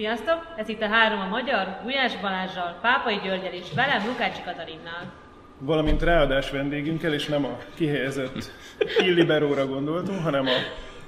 Sziasztok! 0.00 0.46
Ez 0.56 0.68
itt 0.68 0.80
a 0.80 0.86
három 0.86 1.20
a 1.20 1.28
magyar, 1.28 1.78
Gulyás 1.82 2.20
Balázsral, 2.20 2.78
Pápai 2.80 3.20
Györgyel 3.24 3.52
és 3.52 3.72
velem 3.74 4.06
Lukács 4.06 4.42
Katalinnal. 4.44 5.12
Valamint 5.58 6.02
ráadás 6.02 6.50
vendégünkkel, 6.50 7.12
és 7.12 7.26
nem 7.26 7.44
a 7.44 7.58
kihelyezett 7.74 8.52
illiberóra 8.98 9.66
gondoltunk, 9.66 10.22
hanem 10.22 10.46
a 10.46 10.58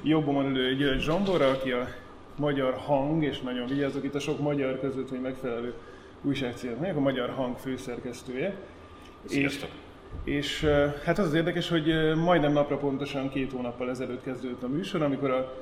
jobbomon 0.03 0.47
ülő 0.47 0.75
György 0.75 1.01
Zsombora, 1.01 1.49
aki 1.49 1.71
a 1.71 1.89
magyar 2.37 2.75
hang, 2.75 3.25
és 3.25 3.41
nagyon 3.41 3.67
vigyázok 3.67 4.05
itt 4.05 4.15
a 4.15 4.21
sok 4.21 4.41
magyar 4.41 4.81
között, 4.81 5.09
hogy 5.09 5.21
megfelelő 5.21 5.75
újságcímet 6.23 6.97
a 6.97 7.01
magyar 7.01 7.31
hang 7.31 7.59
főszerkesztője. 7.59 8.55
Sziasztok! 9.25 9.71
És, 10.25 10.63
és 10.63 10.71
hát 11.05 11.19
az 11.19 11.27
az 11.27 11.35
érdekes, 11.35 11.69
hogy 11.69 12.15
majdnem 12.17 12.53
napra 12.53 12.77
pontosan 12.77 13.31
két 13.31 13.53
hónappal 13.53 13.91
ezelőtt 13.91 14.23
kezdődött 14.23 14.63
a 14.63 14.69
műsor, 14.69 15.03
amikor 15.03 15.31
a 15.31 15.53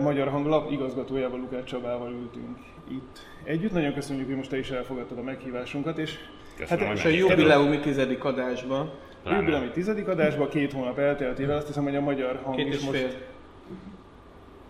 Magyar 0.00 0.28
Hanglap 0.28 0.70
igazgatójával, 0.70 1.38
Lukács 1.38 1.64
Csabával 1.64 2.12
ültünk 2.12 2.58
itt 2.90 3.26
együtt. 3.44 3.72
Nagyon 3.72 3.94
köszönjük, 3.94 4.26
hogy 4.26 4.36
most 4.36 4.50
te 4.50 4.58
is 4.58 4.70
elfogadtad 4.70 5.18
a 5.18 5.22
meghívásunkat, 5.22 5.98
és 5.98 6.18
Köszönöm, 6.56 6.86
hát, 6.86 6.96
és 6.96 7.04
a 7.04 7.08
jubileumi 7.08 7.78
tizedik 7.78 8.24
adásban. 8.24 8.90
A 9.24 9.34
jubileumi 9.34 9.70
tizedik 9.70 10.08
adásban 10.08 10.48
két 10.48 10.72
hónap 10.72 10.98
elteltével 10.98 11.56
azt 11.56 11.66
hiszem, 11.66 11.82
hogy 11.82 11.96
a 11.96 12.00
magyar 12.00 12.40
hang 12.44 12.56
Két 12.56 12.68
is 12.68 12.74
és 12.74 12.84
most... 12.84 12.98
fél. 12.98 13.10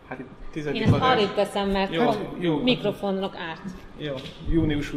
Hát 0.08 0.24
tizedik 0.52 0.80
Én 0.80 0.86
ezt 0.86 0.94
adás. 0.94 1.12
arrébb 1.12 1.34
teszem, 1.34 1.70
mert 1.70 1.92
Jó, 1.94 2.08
a 2.08 2.14
jó. 2.38 2.62
mikrofonok 2.62 3.36
árt. 3.36 3.62
Jó. 3.98 4.14
június 4.50 4.92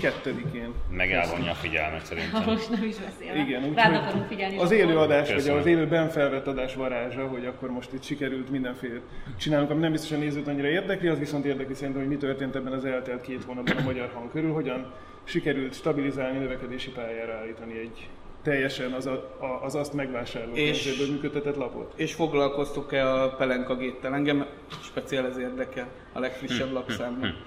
22-én. 0.00 0.72
Meg 0.90 1.12
elvonja 1.12 1.50
a 1.50 1.54
figyelmet 1.54 2.00
Ha 2.00 2.04
szerintem. 2.06 2.42
most 2.44 2.70
nem 2.70 2.82
is 2.84 2.96
beszélek. 2.96 3.48
Igen, 3.48 3.60
Rád 3.74 3.90
úgyhogy 3.90 3.94
akarunk 4.06 4.26
figyelni. 4.26 4.58
az 4.58 4.70
élő 4.70 4.98
adás, 4.98 5.32
vagy 5.32 5.48
az 5.48 5.66
élőben 5.66 6.08
felvett 6.08 6.46
adás 6.46 6.74
varázsa, 6.74 7.26
hogy 7.26 7.46
akkor 7.46 7.70
most 7.70 7.92
itt 7.92 8.02
sikerült 8.02 8.50
mindenféle 8.50 9.00
csinálunk, 9.38 9.70
ami 9.70 9.80
nem 9.80 9.92
biztosan 9.92 10.18
nézőt 10.18 10.48
annyira 10.48 10.68
érdekli, 10.68 11.08
az 11.08 11.18
viszont 11.18 11.44
érdekli 11.44 11.74
szerintem, 11.74 12.00
hogy 12.02 12.10
mi 12.10 12.16
történt 12.16 12.54
ebben 12.56 12.72
az 12.72 12.84
eltelt 12.84 13.20
két 13.20 13.44
hónapban 13.44 13.76
a 13.76 13.82
magyar 13.82 14.10
hang 14.14 14.30
körül, 14.30 14.52
hogyan 14.52 14.92
sikerült 15.24 15.74
stabilizálni, 15.74 16.38
növekedési 16.38 16.90
pályára 16.90 17.32
állítani 17.34 17.78
egy 17.78 18.08
teljesen 18.42 18.92
az, 18.92 19.06
a, 19.06 19.36
a, 19.40 19.64
az 19.64 19.74
azt 19.74 19.92
megvásárló 19.92 20.52
És- 20.54 21.06
működtetett 21.10 21.56
lapot. 21.56 21.92
És 21.96 22.14
foglalkoztuk-e 22.14 23.12
a 23.12 23.28
Pelenka 23.28 23.76
géttel? 23.76 24.14
Engem 24.14 24.46
speciál 24.82 25.26
ez 25.26 25.38
érdekel, 25.38 25.86
a 26.12 26.18
legfrissebb 26.18 26.72
lapszámban. 26.72 27.34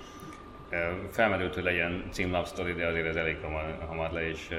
Felmerült, 1.12 1.54
hogy 1.54 1.64
legyen 1.64 2.04
címlapsztori, 2.12 2.74
de 2.74 2.88
azért 2.88 3.08
ez 3.08 3.16
elég 3.16 3.38
hamar, 3.42 3.78
hamar 3.88 4.12
le, 4.12 4.30
is, 4.30 4.50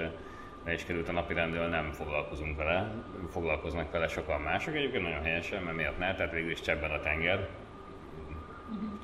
le 0.64 0.72
is 0.72 0.84
került 0.84 1.08
a 1.08 1.12
napi 1.12 1.34
rendről, 1.34 1.68
nem 1.68 1.92
foglalkozunk 1.92 2.56
vele. 2.56 2.92
Foglalkoznak 3.30 3.92
vele 3.92 4.08
sokan 4.08 4.40
mások, 4.40 4.74
egyébként 4.74 5.02
nagyon 5.02 5.22
helyesen, 5.22 5.62
mert 5.62 5.76
miért 5.76 5.98
ne, 5.98 6.14
tehát 6.14 6.32
végül 6.32 6.50
is 6.50 6.60
csebben 6.60 6.90
a 6.90 7.00
tenger. 7.00 7.48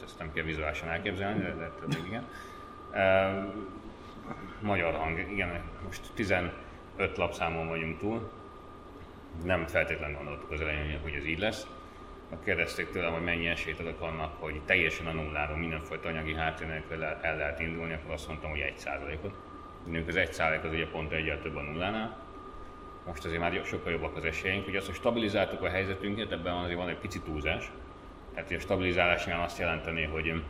Ezt 0.05 0.19
nem 0.19 0.33
kell 0.33 0.45
vizuálisan 0.45 0.89
elképzelni, 0.89 1.41
de, 1.41 1.55
de 1.55 1.71
tényleg 1.81 2.07
igen. 2.09 2.25
Magyar 4.61 4.95
hang, 4.95 5.19
igen, 5.31 5.63
most 5.85 6.11
15 6.15 6.53
lapszámon 7.17 7.69
vagyunk 7.69 7.99
túl. 7.99 8.31
Nem 9.45 9.67
feltétlenül 9.67 10.17
gondoltuk 10.17 10.51
az 10.51 10.61
elején, 10.61 11.01
hogy 11.03 11.15
ez 11.15 11.25
így 11.25 11.39
lesz. 11.39 11.67
Kérdezték 12.45 12.91
tőlem, 12.91 13.13
hogy 13.13 13.23
mennyi 13.23 13.47
esélyt 13.47 13.81
adok 13.81 14.01
annak, 14.01 14.41
hogy 14.41 14.61
teljesen 14.65 15.07
a 15.07 15.13
nulláról 15.13 15.57
mindenfajta 15.57 16.09
anyagi 16.09 16.35
háttér 16.35 16.67
nélkül 16.67 17.05
el, 17.05 17.19
el 17.23 17.37
lehet 17.37 17.61
indulni, 17.61 17.93
akkor 17.93 18.13
azt 18.13 18.29
mondtam, 18.29 18.51
hogy 18.51 18.61
1 18.61 18.77
százalékot. 18.77 19.35
Mondjuk 19.85 20.09
az 20.09 20.17
1 20.17 20.33
százalék 20.33 20.65
az 20.65 20.73
ugye 20.73 20.87
pont 20.87 21.13
egyel 21.13 21.41
több 21.41 21.57
a 21.57 21.63
nullánál. 21.63 22.17
Most 23.07 23.25
azért 23.25 23.41
már 23.41 23.61
sokkal 23.65 23.93
jobbak 23.93 24.17
az 24.17 24.25
esélyeink. 24.25 24.67
Ugye 24.67 24.79
azt, 24.79 24.87
hogy 24.87 24.95
stabilizáltuk 24.95 25.63
a 25.63 25.69
helyzetünket, 25.69 26.33
ebben 26.33 26.55
azért 26.55 26.79
van 26.79 26.89
egy 26.89 26.99
pici 26.99 27.21
túlzás. 27.21 27.71
Tehát 28.35 28.51
a 28.51 28.59
stabilizálásnál 28.59 29.43
azt 29.43 29.59
jelenteni, 29.59 30.05
hogy, 30.05 30.43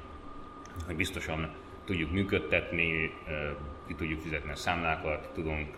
hogy 0.87 0.97
biztosan 0.97 1.55
tudjuk 1.85 2.11
működtetni, 2.11 3.15
ki 3.87 3.95
tudjuk 3.95 4.21
fizetni 4.21 4.51
a 4.51 4.57
számlákat, 4.57 5.31
tudunk 5.35 5.75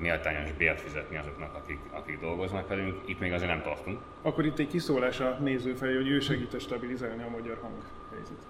méltányos 0.00 0.52
bért 0.52 0.80
fizetni 0.80 1.16
azoknak, 1.16 1.54
akik, 1.54 1.78
akik 1.90 2.20
dolgoznak 2.20 2.68
velünk. 2.68 3.00
Itt 3.04 3.20
még 3.20 3.32
azért 3.32 3.50
nem 3.50 3.62
tartunk. 3.62 4.00
Akkor 4.22 4.44
itt 4.44 4.58
egy 4.58 4.68
kiszólás 4.68 5.20
a 5.20 5.38
néző 5.40 5.74
felé, 5.74 5.94
hogy 5.94 6.08
ő 6.08 6.20
segít 6.20 6.60
stabilizálni 6.60 7.22
a 7.22 7.28
magyar 7.28 7.58
hang 7.62 7.82
helyzetét. 8.10 8.46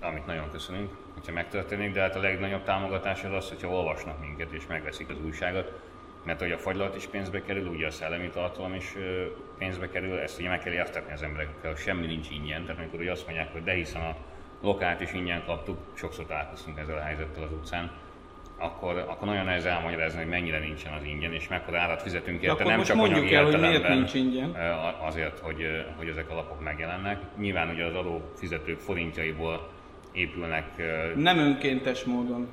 amit 0.00 0.26
nagyon 0.26 0.50
köszönünk, 0.50 0.90
hogyha 1.14 1.32
megtörténik, 1.32 1.92
de 1.92 2.00
hát 2.00 2.16
a 2.16 2.20
legnagyobb 2.20 2.62
támogatás 2.62 3.24
az 3.24 3.32
az, 3.32 3.48
hogyha 3.48 3.68
olvasnak 3.68 4.20
minket 4.20 4.52
és 4.52 4.66
megveszik 4.66 5.08
az 5.08 5.16
újságot, 5.24 5.72
mert 6.24 6.40
hogy 6.40 6.52
a 6.52 6.58
fagylat 6.58 6.96
is 6.96 7.06
pénzbe 7.06 7.42
kerül, 7.42 7.66
ugye 7.66 7.86
a 7.86 7.90
szellemi 7.90 8.28
tartalom 8.30 8.74
is 8.74 8.94
pénzbe 9.58 9.88
kerül, 9.88 10.18
ezt 10.18 10.38
ugye 10.38 10.48
meg 10.48 10.58
kell 10.60 10.72
értetni 10.72 11.12
az 11.12 11.22
emberekkel, 11.22 11.74
semmi 11.74 12.06
nincs 12.06 12.30
ingyen, 12.30 12.64
tehát 12.64 12.80
amikor 12.80 13.00
ugye 13.00 13.10
azt 13.10 13.26
mondják, 13.26 13.52
hogy 13.52 13.62
de 13.62 13.72
hiszen 13.72 14.02
a 14.02 14.16
lokált 14.60 15.00
is 15.00 15.12
ingyen 15.12 15.44
kaptuk, 15.44 15.78
sokszor 15.94 16.26
találkoztunk 16.26 16.78
ezzel 16.78 16.96
a 16.96 17.00
helyzettel 17.00 17.42
az 17.42 17.52
utcán, 17.52 17.90
akkor, 18.58 19.04
akkor 19.08 19.28
nagyon 19.28 19.44
nehéz 19.44 19.64
elmagyarázni, 19.64 20.18
hogy 20.18 20.28
mennyire 20.28 20.58
nincsen 20.58 20.92
az 20.92 21.04
ingyen, 21.04 21.32
és 21.32 21.48
mekkora 21.48 21.80
árat 21.80 22.02
fizetünk 22.02 22.42
érte, 22.42 22.64
nem 22.64 22.82
csak 22.82 22.96
mondjuk 22.96 23.30
el, 23.30 23.44
hogy 23.44 23.60
miért 23.60 23.88
nincs 23.88 24.14
ingyen. 24.14 24.56
azért, 25.00 25.38
hogy, 25.38 25.84
hogy 25.96 26.08
ezek 26.08 26.30
a 26.30 26.34
lapok 26.34 26.62
megjelennek. 26.62 27.20
Nyilván 27.38 27.70
ugye 27.70 27.84
az 27.84 27.94
adófizetők 27.94 28.78
forintjaiból 28.78 29.68
épülnek, 30.12 30.64
Nem 31.16 31.38
önkéntes 31.38 32.04
módon. 32.04 32.48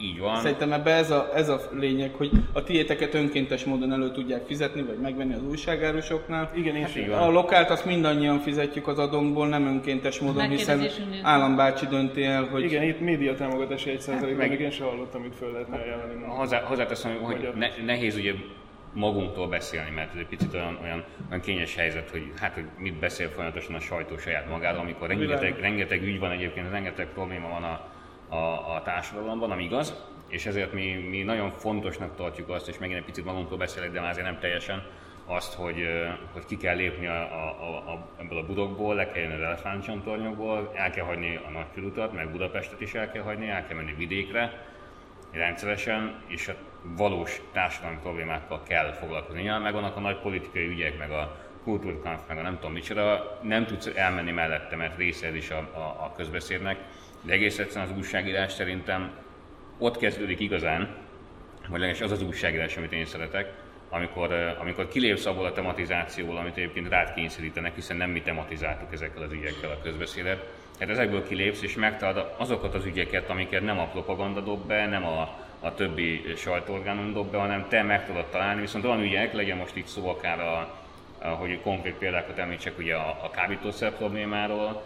Így 0.00 0.18
van. 0.18 0.36
Szerintem 0.40 0.72
ebbe 0.72 0.90
ez 0.90 1.10
a, 1.10 1.30
ez 1.34 1.48
a 1.48 1.60
lényeg, 1.78 2.14
hogy 2.14 2.30
a 2.52 2.62
tiéteket 2.62 3.14
önkéntes 3.14 3.64
módon 3.64 3.92
elő 3.92 4.10
tudják 4.10 4.46
fizetni, 4.46 4.82
vagy 4.82 4.98
megvenni 4.98 5.34
az 5.34 5.42
újságárusoknál. 5.48 6.50
Igen, 6.54 6.76
és 6.76 6.96
így 6.96 7.08
A 7.08 7.18
van. 7.18 7.32
lokált 7.32 7.70
azt 7.70 7.84
mindannyian 7.84 8.38
fizetjük 8.38 8.88
az 8.88 8.98
adónkból, 8.98 9.48
nem 9.48 9.66
önkéntes 9.66 10.18
módon, 10.20 10.48
hiszen 10.48 10.86
állambácsi 11.22 11.86
dönti 11.86 12.24
el, 12.24 12.44
hogy 12.44 12.62
Igen, 12.62 12.82
itt 12.82 13.00
média 13.00 13.34
támogatási 13.34 13.90
1 13.90 14.00
százalék, 14.00 14.36
meg- 14.36 14.48
még 14.48 14.60
én 14.60 14.70
sem 14.70 14.86
hallottam, 14.86 15.20
hogy 15.22 15.32
föl 15.38 15.52
lehetne 15.52 15.76
ajánlani. 15.76 16.24
Hozzá, 16.26 16.60
hozzáteszem, 16.60 17.16
hogy 17.20 17.36
Magyar. 17.36 17.54
ne, 17.54 17.68
nehéz 17.84 18.16
ugye 18.16 18.32
magunktól 18.94 19.48
beszélni, 19.48 19.90
mert 19.94 20.12
ez 20.12 20.18
egy 20.18 20.26
picit 20.26 20.54
olyan, 20.54 20.78
olyan, 20.82 21.04
olyan 21.28 21.40
kényes 21.42 21.74
helyzet, 21.74 22.10
hogy 22.10 22.32
hát, 22.40 22.54
hogy 22.54 22.64
mit 22.78 22.94
beszél 22.98 23.28
folyamatosan 23.28 23.74
a 23.74 23.80
sajtó 23.80 24.16
saját 24.18 24.48
magáról, 24.50 24.80
amikor 24.80 25.08
rengeteg, 25.08 25.58
rengeteg 25.60 26.02
ügy 26.02 26.18
van 26.18 26.30
egyébként, 26.30 26.70
rengeteg 26.70 27.08
probléma 27.14 27.48
van 27.48 27.62
a, 27.62 27.91
a, 28.32 28.74
a 28.74 28.82
társadalomban, 28.84 29.50
ami 29.50 29.64
igaz, 29.64 29.94
és 30.28 30.46
ezért 30.46 30.72
mi, 30.72 30.92
mi 30.92 31.22
nagyon 31.22 31.50
fontosnak 31.50 32.16
tartjuk 32.16 32.48
azt, 32.48 32.68
és 32.68 32.78
megint 32.78 32.98
egy 32.98 33.04
picit 33.04 33.24
magunktól 33.24 33.58
beszélek, 33.58 33.92
de 33.92 34.00
már 34.00 34.10
azért 34.10 34.26
nem 34.26 34.38
teljesen, 34.38 34.82
azt, 35.26 35.54
hogy, 35.54 35.86
hogy 36.32 36.44
ki 36.44 36.56
kell 36.56 36.76
lépni 36.76 37.06
a, 37.06 37.20
a, 37.20 37.76
a, 37.92 38.08
ebből 38.20 38.38
a 38.38 38.46
budokból, 38.46 38.94
le 38.94 39.10
kell 39.10 39.22
jönni 39.22 39.34
az 39.34 39.40
elefántcsontornyokból, 39.40 40.72
el 40.74 40.90
kell 40.90 41.04
hagyni 41.04 41.40
a 41.46 41.50
nagykörútat, 41.50 42.12
meg 42.12 42.30
Budapestet 42.30 42.80
is 42.80 42.94
el 42.94 43.10
kell 43.10 43.22
hagyni, 43.22 43.48
el 43.48 43.66
kell 43.66 43.76
menni 43.76 43.94
vidékre, 43.94 44.66
rendszeresen, 45.30 46.22
és 46.26 46.48
a 46.48 46.54
valós 46.82 47.40
társadalmi 47.52 47.98
problémákkal 48.02 48.62
kell 48.62 48.92
foglalkozni. 48.92 49.42
Nyilván 49.42 49.62
meg 49.62 49.72
vannak 49.72 49.96
a 49.96 50.00
nagy 50.00 50.16
politikai 50.16 50.66
ügyek, 50.66 50.98
meg 50.98 51.10
a 51.10 51.36
kultúrkampf, 51.64 52.22
meg 52.28 52.38
a 52.38 52.42
nem 52.42 52.54
tudom 52.54 52.72
micsoda, 52.72 53.38
nem 53.42 53.66
tudsz 53.66 53.90
elmenni 53.94 54.30
mellette, 54.30 54.76
mert 54.76 54.96
része 54.96 55.36
is 55.36 55.50
a, 55.50 55.58
a, 55.58 55.78
a 55.78 56.12
közbeszédnek, 56.16 56.78
de 57.22 57.32
egész 57.32 57.58
egyszerűen 57.58 57.90
az 57.90 57.96
újságírás 57.96 58.52
szerintem 58.52 59.10
ott 59.78 59.96
kezdődik 59.96 60.40
igazán, 60.40 60.96
vagy 61.68 61.80
legalábbis 61.80 62.00
az 62.00 62.10
az 62.10 62.22
újságírás, 62.22 62.76
amit 62.76 62.92
én 62.92 63.06
szeretek, 63.06 63.52
amikor, 63.88 64.32
amikor 64.60 64.88
kilépsz 64.88 65.26
abból 65.26 65.44
a 65.44 65.52
tematizációból, 65.52 66.36
amit 66.36 66.56
egyébként 66.56 66.88
rád 66.88 67.14
kényszerítenek, 67.14 67.74
hiszen 67.74 67.96
nem 67.96 68.10
mi 68.10 68.20
tematizáltuk 68.20 68.92
ezekkel 68.92 69.22
az 69.22 69.32
ügyekkel 69.32 69.70
a 69.70 69.82
közbeszédet. 69.82 70.46
Hát 70.80 70.88
ezekből 70.88 71.26
kilépsz, 71.26 71.62
és 71.62 71.74
megtalálod 71.74 72.34
azokat 72.36 72.74
az 72.74 72.84
ügyeket, 72.84 73.30
amiket 73.30 73.62
nem 73.62 73.78
a 73.78 73.86
propaganda 73.86 74.40
dob 74.40 74.66
be, 74.66 74.86
nem 74.86 75.06
a, 75.06 75.20
a 75.60 75.74
többi 75.74 76.24
sajtóorgánum 76.36 77.12
dob 77.12 77.30
be, 77.30 77.38
hanem 77.38 77.66
te 77.68 77.82
meg 77.82 78.06
tudod 78.06 78.26
találni, 78.26 78.60
viszont 78.60 78.84
olyan 78.84 79.02
ügyek, 79.02 79.32
legyen 79.32 79.56
most 79.56 79.76
itt 79.76 79.86
szó 79.86 80.08
akár 80.08 80.40
a, 80.40 80.74
a 81.18 81.28
hogy 81.28 81.60
konkrét 81.60 81.94
példákat 81.94 82.38
említsek 82.38 82.78
ugye 82.78 82.94
a, 82.94 83.18
a 83.22 83.30
kábítószer 83.30 83.96
problémáról, 83.96 84.82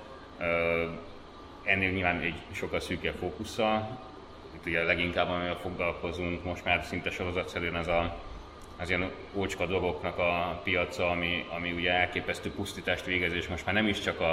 ennél 1.66 1.90
nyilván 1.90 2.20
egy 2.20 2.42
sokkal 2.52 2.80
szűkebb 2.80 3.14
fókusszal, 3.18 3.98
itt 4.54 4.66
ugye 4.66 4.82
leginkább 4.82 5.28
amivel 5.28 5.58
foglalkozunk, 5.62 6.44
most 6.44 6.64
már 6.64 6.84
szinte 6.84 7.10
sorozatszerűen 7.10 7.76
ez 7.76 7.86
a, 7.86 8.18
az 8.76 8.88
ilyen 8.88 9.10
ócska 9.32 9.66
dolgoknak 9.66 10.18
a 10.18 10.60
piaca, 10.64 11.10
ami, 11.10 11.46
ami 11.56 11.72
ugye 11.72 11.92
elképesztő 11.92 12.50
pusztítást 12.50 13.04
végez, 13.04 13.32
és 13.32 13.48
most 13.48 13.64
már 13.64 13.74
nem 13.74 13.86
is 13.86 14.00
csak 14.00 14.20
a, 14.20 14.32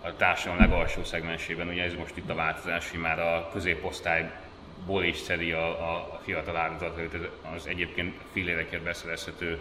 a 0.00 0.16
társadalom 0.16 0.60
legalsó 0.60 1.04
szegmensében, 1.04 1.68
ugye 1.68 1.82
ez 1.82 1.94
most 1.94 2.16
itt 2.16 2.30
a 2.30 2.34
változás, 2.34 2.90
hogy 2.90 3.00
már 3.00 3.20
a 3.20 3.48
középosztályból 3.52 5.04
is 5.04 5.16
szedi 5.16 5.52
a, 5.52 5.66
a, 5.66 5.94
a 5.94 6.20
fiatal 6.24 6.56
áldozatot, 6.56 7.30
az 7.54 7.66
egyébként 7.66 8.20
fillérekért 8.32 8.82
beszerezhető 8.82 9.60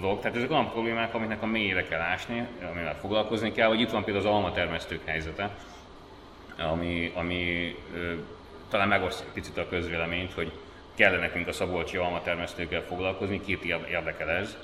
dolog. 0.00 0.20
Tehát 0.20 0.36
ezek 0.36 0.50
olyan 0.50 0.70
problémák, 0.70 1.14
amiknek 1.14 1.42
a 1.42 1.46
mélyére 1.46 1.82
kell 1.82 2.00
ásni, 2.00 2.46
amivel 2.72 2.96
foglalkozni 3.00 3.52
kell, 3.52 3.68
vagy 3.68 3.80
itt 3.80 3.90
van 3.90 4.04
például 4.04 4.26
az 4.26 4.32
almatermesztők 4.32 5.00
helyzete, 5.04 5.50
ami, 6.58 7.12
ami 7.14 7.74
ö, 7.94 8.12
talán 8.70 8.88
megosztja 8.88 9.26
picit 9.32 9.58
a 9.58 9.68
közvéleményt, 9.68 10.32
hogy 10.32 10.52
kell 10.94 11.18
nekünk 11.18 11.48
a 11.48 11.52
szabolcsi 11.52 11.96
almatermesztőkkel 11.96 12.82
foglalkozni, 12.82 13.40
két 13.40 13.64
ér- 13.64 13.88
érdekel 13.90 14.30
ez. 14.30 14.56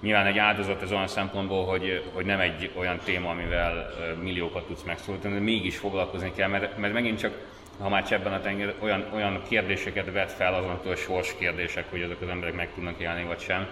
Nyilván 0.00 0.26
egy 0.26 0.38
áldozat 0.38 0.82
ez 0.82 0.92
olyan 0.92 1.06
szempontból, 1.06 1.64
hogy, 1.64 2.10
hogy 2.12 2.24
nem 2.24 2.40
egy 2.40 2.70
olyan 2.76 2.98
téma, 3.04 3.30
amivel 3.30 3.90
milliókat 4.22 4.66
tudsz 4.66 4.82
megszólítani, 4.82 5.34
de 5.34 5.40
mégis 5.40 5.76
foglalkozni 5.76 6.32
kell, 6.36 6.48
mert, 6.48 6.78
mert 6.78 6.92
megint 6.92 7.18
csak, 7.18 7.34
ha 7.80 7.88
már 7.88 8.06
ebben 8.10 8.32
a 8.32 8.40
tenger, 8.40 8.74
olyan, 8.78 9.04
olyan 9.14 9.42
kérdéseket 9.48 10.12
vet 10.12 10.32
fel 10.32 10.54
azonoktól 10.54 10.92
a 10.92 10.96
sors 10.96 11.34
kérdések, 11.38 11.90
hogy 11.90 12.02
azok 12.02 12.20
az 12.20 12.28
emberek 12.28 12.54
meg 12.54 12.68
tudnak 12.74 13.00
élni, 13.00 13.24
vagy 13.24 13.40
sem, 13.40 13.66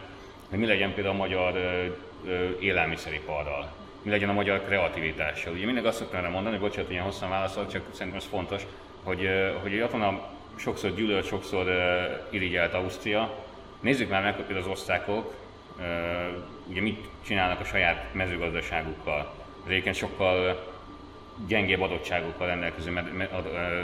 hogy 0.51 0.59
mi 0.59 0.67
legyen 0.67 0.95
például 0.95 1.15
a 1.15 1.19
magyar 1.19 1.59
élelmiszeriparral, 2.61 3.73
mi 4.03 4.11
legyen 4.11 4.29
a 4.29 4.33
magyar 4.33 4.65
kreativitással. 4.65 5.53
Ugye 5.53 5.65
mindig 5.65 5.85
azt 5.85 5.99
szoktam 5.99 6.19
erre 6.19 6.29
mondani, 6.29 6.59
bocsánat, 6.59 6.91
ilyen 6.91 7.05
hosszan 7.05 7.31
válaszol, 7.31 7.67
csak 7.67 7.83
szerintem 7.91 8.21
ez 8.21 8.29
fontos, 8.29 8.63
hogy, 9.03 9.29
hogy 9.63 9.81
ott 9.81 9.91
van 9.91 10.03
a 10.03 10.29
sokszor 10.57 10.95
gyűlölt, 10.95 11.27
sokszor 11.27 11.67
irigyelt 12.31 12.75
Ausztria. 12.75 13.35
Nézzük 13.81 14.11
már 14.11 14.23
meg, 14.23 14.35
hogy 14.47 14.57
az 14.57 14.67
osztrákok, 14.67 15.35
ugye 16.67 16.81
mit 16.81 17.09
csinálnak 17.27 17.61
a 17.61 17.65
saját 17.65 18.15
mezőgazdaságukkal. 18.15 19.35
Egyébként 19.67 19.95
sokkal 19.95 20.65
gyengébb 21.47 21.81
adottságokkal 21.81 22.47
rendelkező 22.47 22.91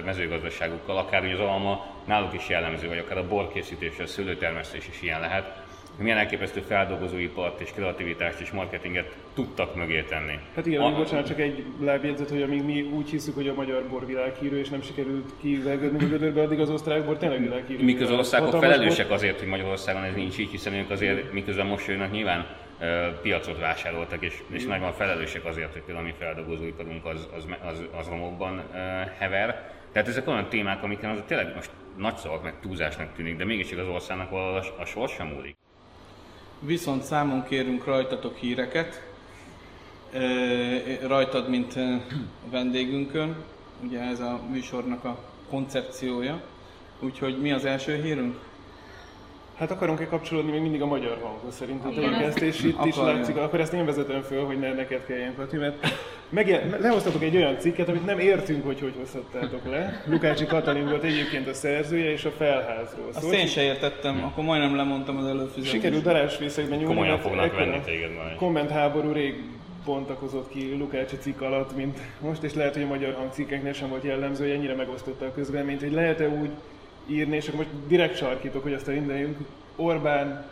mezőgazdaságukkal, 0.05 0.97
akár 0.97 1.23
ugye 1.23 1.35
az 1.35 1.41
alma 1.41 1.87
náluk 2.05 2.35
is 2.35 2.49
jellemző, 2.49 2.89
vagy 2.89 2.99
akár 2.99 3.19
a 3.19 3.29
borkészítés, 3.29 3.99
a 3.99 4.07
szőlőtermesztés 4.07 4.89
is 4.89 5.03
ilyen 5.03 5.21
lehet 5.21 5.60
milyen 6.01 6.19
elképesztő 6.19 6.61
feldolgozóipart 6.61 7.61
és 7.61 7.71
kreativitást 7.71 8.41
és 8.41 8.51
marketinget 8.51 9.17
tudtak 9.35 9.77
mögé 9.77 10.03
tenni. 10.03 10.39
Hát 10.55 10.67
igen, 10.67 10.81
a... 10.81 10.97
bocsánat, 10.97 11.27
csak 11.27 11.41
egy 11.41 11.65
lábjegyzet, 11.81 12.31
hogy 12.31 12.43
amíg 12.43 12.65
mi 12.65 12.83
úgy 12.83 13.11
hiszük, 13.11 13.35
hogy 13.35 13.49
a 13.49 13.55
magyar 13.55 13.85
bor 13.89 14.07
világhírű, 14.07 14.59
és 14.59 14.69
nem 14.69 14.83
sikerült 14.83 15.33
kivergődni 15.41 16.05
a 16.05 16.09
gödörbe, 16.09 16.43
addig 16.43 16.61
az 16.61 16.71
osztrák 16.71 17.05
bor 17.05 17.17
tényleg 17.17 17.41
világhírű. 17.41 17.85
Miközben 17.85 18.13
az 18.13 18.19
országok 18.19 18.61
felelősek 18.61 19.07
bor... 19.07 19.17
azért, 19.17 19.39
hogy 19.39 19.49
Magyarországon 19.49 20.03
ez 20.03 20.15
nincs 20.15 20.39
így, 20.39 20.51
hiszen 20.51 20.73
ők 20.73 20.91
azért 20.91 21.33
miközben 21.33 21.67
most 21.67 21.87
jönnek 21.87 22.11
nyilván 22.11 22.47
piacot 23.23 23.59
vásároltak, 23.59 24.23
és, 24.23 24.43
és 24.51 24.65
nagyban 24.65 24.93
felelősek 24.93 25.45
azért, 25.45 25.73
hogy 25.73 25.83
például 25.83 26.07
a 26.07 26.09
mi 26.09 26.15
feldolgozóiparunk 26.19 27.05
az, 27.05 27.29
az, 27.37 27.45
az, 27.65 27.83
az 27.99 28.09
romokban 28.09 28.63
hever. 29.19 29.71
Tehát 29.93 30.09
ezek 30.09 30.29
olyan 30.29 30.49
témák, 30.49 30.83
amiken 30.83 31.11
az 31.11 31.23
tényleg 31.27 31.55
most 31.55 31.71
nagy 31.97 32.17
szavak, 32.17 32.43
meg 32.43 32.55
túlzásnak 32.61 33.13
tűnik, 33.17 33.37
de 33.37 33.45
mégis 33.45 33.73
az 33.73 33.89
országnak 33.89 34.33
a, 34.33 34.57
a 34.57 34.85
sors 34.85 35.13
sem 35.13 35.27
múlik. 35.27 35.57
Viszont 36.61 37.03
számon 37.03 37.45
kérünk 37.45 37.85
rajtatok 37.85 38.37
híreket, 38.37 39.03
rajtad, 41.07 41.49
mint 41.49 41.75
vendégünkön, 42.51 43.37
ugye 43.85 44.01
ez 44.01 44.21
a 44.21 44.41
műsornak 44.51 45.05
a 45.05 45.19
koncepciója. 45.49 46.43
Úgyhogy 47.01 47.41
mi 47.41 47.53
az 47.53 47.65
első 47.65 48.03
hírünk? 48.03 48.37
Hát 49.61 49.71
akarunk-e 49.71 50.07
kapcsolódni 50.07 50.51
még 50.51 50.61
mindig 50.61 50.83
a 50.83 50.87
magyar 50.87 51.19
hanghoz 51.23 51.55
szerintem 51.55 51.95
tegyük 51.95 52.21
ezt, 52.21 52.39
és 52.39 52.63
itt 52.63 52.85
is 52.85 52.97
látszik, 52.97 53.37
akkor 53.37 53.61
ezt 53.61 53.73
én 53.73 53.85
vezetem 53.85 54.23
föl, 54.23 54.45
hogy 54.45 54.59
ne 54.59 54.73
neked 54.73 55.07
kelljen, 55.07 55.35
Kati, 55.35 55.57
mert 55.57 55.87
meg, 56.29 56.77
lehoztatok 56.81 57.23
egy 57.23 57.37
olyan 57.37 57.59
cikket, 57.59 57.89
amit 57.89 58.05
nem 58.05 58.19
értünk, 58.19 58.65
hogy 58.65 58.81
hogy 58.81 58.95
hozhattátok 58.99 59.71
le. 59.71 60.03
Lukácsi 60.07 60.47
Katalin 60.47 60.89
volt 60.89 61.03
egyébként 61.03 61.47
a 61.49 61.55
szerzője, 61.55 62.11
és 62.11 62.25
a 62.25 62.31
felházról. 62.31 63.09
Azt 63.09 63.21
szóval 63.21 63.39
én 63.39 63.47
se 63.47 63.63
értettem, 63.63 64.19
hm. 64.19 64.25
akkor 64.25 64.45
majdnem 64.45 64.77
lemondtam 64.77 65.17
az 65.17 65.27
előfizetést. 65.27 65.71
Sikerült 65.71 66.03
darásvészekben 66.03 66.79
nyúlni. 66.79 66.95
Komolyan 66.95 67.19
fognak 67.19 67.57
venni 67.57 67.81
téged 67.85 68.15
majd. 68.15 68.37
Kommentháború 68.37 69.13
rég 69.13 69.43
bontakozott 69.85 70.51
ki 70.51 70.77
Lukácsi 70.79 71.17
cikk 71.17 71.41
alatt, 71.41 71.77
mint 71.77 71.99
most, 72.21 72.43
és 72.43 72.55
lehet, 72.55 72.75
hogy 72.75 72.83
a 72.83 72.87
magyar 72.87 73.15
hangcikkeknél 73.15 73.73
sem 73.73 73.89
volt 73.89 74.05
jellemző, 74.05 74.45
hogy 74.45 74.55
ennyire 74.55 74.75
megosztotta 74.75 75.25
a 75.25 75.33
közvéleményt, 75.33 75.81
hogy 75.81 75.93
lehet-e 75.93 76.29
úgy 76.29 76.51
írni, 77.11 77.37
és 77.37 77.47
akkor 77.47 77.59
most 77.59 77.87
direkt 77.87 78.17
sarkítok, 78.17 78.63
hogy 78.63 78.73
azt 78.73 78.89
elindeljünk, 78.89 79.39
Orbán 79.77 80.45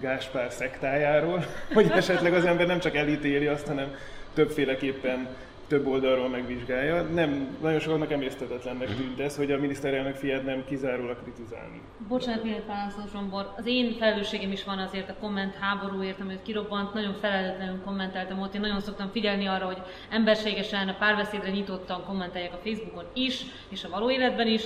Gáspár 0.00 0.50
szektájáról, 0.50 1.44
hogy 1.74 1.90
esetleg 1.90 2.34
az 2.34 2.44
ember 2.44 2.66
nem 2.66 2.78
csak 2.78 2.96
elítéli 2.96 3.46
azt, 3.46 3.66
hanem 3.66 3.94
többféleképpen 4.34 5.28
több 5.68 5.86
oldalról 5.86 6.28
megvizsgálja. 6.28 7.02
Nem, 7.02 7.56
nagyon 7.62 7.80
sokaknak 7.80 8.12
emésztetetlennek 8.12 8.96
tűnt 8.96 9.20
ez, 9.20 9.36
hogy 9.36 9.52
a 9.52 9.58
miniszterelnök 9.58 10.14
fiát 10.14 10.44
nem 10.44 10.64
kizárólag 10.68 11.22
kritizálni. 11.22 11.80
Bocsánat, 12.08 12.42
válaszol 12.66 13.04
Zsombor. 13.12 13.52
Az 13.56 13.66
én 13.66 13.92
felelősségem 13.98 14.52
is 14.52 14.64
van 14.64 14.78
azért 14.78 15.10
a 15.10 15.16
komment 15.20 15.54
háborúért, 15.54 16.20
amit 16.20 16.42
kirobbant. 16.42 16.94
Nagyon 16.94 17.14
felelőtlenül 17.14 17.82
kommenteltem 17.84 18.40
ott. 18.40 18.54
Én 18.54 18.60
nagyon 18.60 18.80
szoktam 18.80 19.10
figyelni 19.10 19.46
arra, 19.46 19.66
hogy 19.66 19.82
emberségesen, 20.10 20.88
a 20.88 20.96
párbeszédre 20.98 21.50
nyitottan 21.50 22.04
kommenteljek 22.04 22.52
a 22.52 22.60
Facebookon 22.64 23.04
is, 23.14 23.42
és 23.68 23.84
a 23.84 23.88
való 23.88 24.10
életben 24.10 24.46
is 24.46 24.62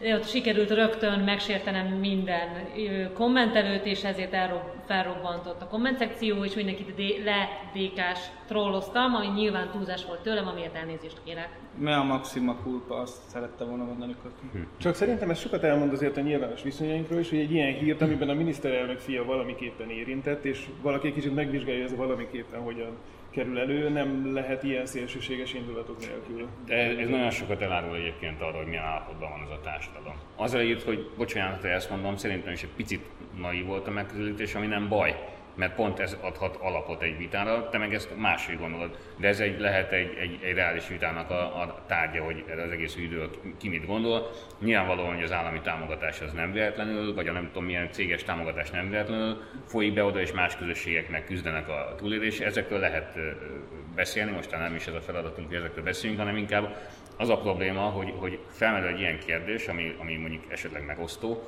ott 0.00 0.28
sikerült 0.28 0.70
rögtön 0.70 1.18
megsértenem 1.18 1.86
minden 1.86 2.48
kommentelőt, 3.14 3.84
és 3.84 4.04
ezért 4.04 4.32
elrob, 4.32 4.62
felrobbantott 4.86 5.62
a 5.62 5.66
komment 5.66 5.98
szekció, 5.98 6.44
és 6.44 6.54
mindenkit 6.54 7.24
ledékás 7.24 8.18
trolloztam, 8.46 9.14
ami 9.14 9.26
nyilván 9.26 9.70
túlzás 9.70 10.04
volt 10.04 10.20
tőlem, 10.20 10.46
amiért 10.46 10.74
elnézést 10.74 11.20
kérek. 11.24 11.48
Me 11.78 11.96
a 11.96 12.04
maxima 12.04 12.56
culpa, 12.62 12.94
azt 12.94 13.28
szerette 13.28 13.64
volna 13.64 13.84
mondani 13.84 14.14
Hm. 14.52 14.58
Csak 14.76 14.94
szerintem 14.94 15.30
ez 15.30 15.38
sokat 15.38 15.62
elmond 15.62 15.92
azért 15.92 16.16
a 16.16 16.20
nyilvános 16.20 16.62
viszonyainkról 16.62 17.18
is, 17.18 17.30
hogy 17.30 17.38
egy 17.38 17.52
ilyen 17.52 17.74
hírt, 17.74 18.02
amiben 18.02 18.28
a 18.28 18.34
miniszterelnök 18.34 18.98
fia 18.98 19.24
valamiképpen 19.24 19.90
érintett, 19.90 20.44
és 20.44 20.66
valaki 20.82 21.06
egy 21.06 21.14
kicsit 21.14 21.34
megvizsgálja, 21.34 21.84
ez 21.84 21.96
valamiképpen 21.96 22.60
hogyan 22.60 22.96
kerül 23.36 23.58
elő, 23.58 23.88
nem 23.88 24.34
lehet 24.34 24.62
ilyen 24.62 24.86
szélsőséges 24.86 25.54
indulatok 25.54 25.98
nélkül. 25.98 26.48
De 26.66 26.74
ez 26.74 27.08
nagyon 27.08 27.30
sokat 27.30 27.60
elárul 27.60 27.96
egyébként 27.96 28.40
arra, 28.40 28.56
hogy 28.56 28.66
milyen 28.66 28.84
állapotban 28.84 29.30
van 29.30 29.40
ez 29.42 29.50
a 29.50 29.60
társadalom. 29.60 30.14
Azzal 30.36 30.60
írt, 30.60 30.82
hogy 30.82 31.10
bocsánat, 31.16 31.60
hogy 31.60 31.70
ezt 31.70 31.90
mondom, 31.90 32.16
szerintem 32.16 32.52
is 32.52 32.62
egy 32.62 32.74
picit 32.76 33.04
naiv 33.40 33.66
volt 33.66 33.86
a 33.86 33.90
megközelítés, 33.90 34.54
ami 34.54 34.66
nem 34.66 34.88
baj 34.88 35.35
mert 35.56 35.74
pont 35.74 35.98
ez 35.98 36.16
adhat 36.20 36.56
alapot 36.56 37.02
egy 37.02 37.18
vitára, 37.18 37.68
te 37.68 37.78
meg 37.78 37.94
ezt 37.94 38.16
máshogy 38.16 38.58
gondolod. 38.58 38.98
De 39.16 39.28
ez 39.28 39.40
egy, 39.40 39.60
lehet 39.60 39.92
egy, 39.92 40.16
egy, 40.20 40.38
egy 40.42 40.54
reális 40.54 40.88
vitának 40.88 41.30
a, 41.30 41.60
a 41.60 41.82
tárgya, 41.86 42.22
hogy 42.22 42.44
az 42.64 42.70
egész 42.70 42.96
ügyről 42.96 43.30
ki 43.58 43.68
mit 43.68 43.86
gondol. 43.86 44.30
Nyilvánvalóan, 44.60 45.14
hogy 45.14 45.22
az 45.22 45.32
állami 45.32 45.60
támogatás 45.60 46.20
az 46.20 46.32
nem 46.32 46.52
véletlenül, 46.52 47.14
vagy 47.14 47.28
a 47.28 47.32
nem 47.32 47.46
tudom 47.46 47.64
milyen 47.64 47.92
céges 47.92 48.22
támogatás 48.22 48.70
nem 48.70 48.90
véletlenül 48.90 49.42
folyik 49.66 49.94
be 49.94 50.04
oda, 50.04 50.20
és 50.20 50.32
más 50.32 50.56
közösségeknek 50.56 51.24
küzdenek 51.24 51.68
a 51.68 51.94
túlélés. 51.96 52.40
Ezekről 52.40 52.78
lehet 52.78 53.18
beszélni, 53.94 54.30
most 54.30 54.50
nem 54.50 54.74
is 54.74 54.86
ez 54.86 54.94
a 54.94 55.00
feladatunk, 55.00 55.48
hogy 55.48 55.56
ezekről 55.56 55.84
beszéljünk, 55.84 56.20
hanem 56.20 56.36
inkább 56.36 56.76
az 57.16 57.28
a 57.28 57.38
probléma, 57.38 57.80
hogy, 57.80 58.12
hogy 58.16 58.38
felmerül 58.50 58.88
egy 58.88 59.00
ilyen 59.00 59.18
kérdés, 59.18 59.68
ami, 59.68 59.96
ami 59.98 60.16
mondjuk 60.16 60.42
esetleg 60.48 60.84
megosztó, 60.86 61.42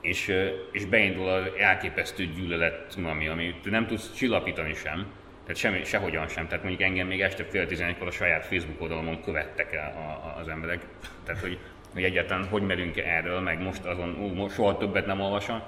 és, 0.00 0.34
és 0.72 0.84
beindul 0.84 1.28
az 1.28 1.44
elképesztő 1.58 2.26
gyűlölet 2.26 2.90
cunami, 2.90 3.28
amit 3.28 3.70
nem 3.70 3.86
tudsz 3.86 4.14
csillapítani 4.14 4.74
sem, 4.74 5.06
tehát 5.42 5.56
semmi, 5.56 5.84
sehogyan 5.84 6.28
sem. 6.28 6.46
Tehát 6.48 6.64
mondjuk 6.64 6.88
engem 6.88 7.06
még 7.06 7.20
este 7.20 7.44
fél 7.44 7.66
tizenegykor 7.66 8.06
a 8.06 8.10
saját 8.10 8.44
Facebook 8.44 8.80
oldalomon 8.80 9.22
követtek 9.22 9.72
el 9.72 9.92
a, 9.96 10.28
a, 10.28 10.40
az 10.40 10.48
emberek. 10.48 10.86
Tehát, 11.24 11.40
hogy, 11.40 11.58
hogy 11.92 12.02
egyáltalán 12.02 12.48
hogy 12.48 12.62
merünk 12.62 12.96
erről, 12.96 13.40
meg 13.40 13.62
most 13.62 13.84
azon, 13.84 14.14
ú, 14.14 14.48
soha 14.48 14.76
többet 14.76 15.06
nem 15.06 15.20
olvasom. 15.20 15.62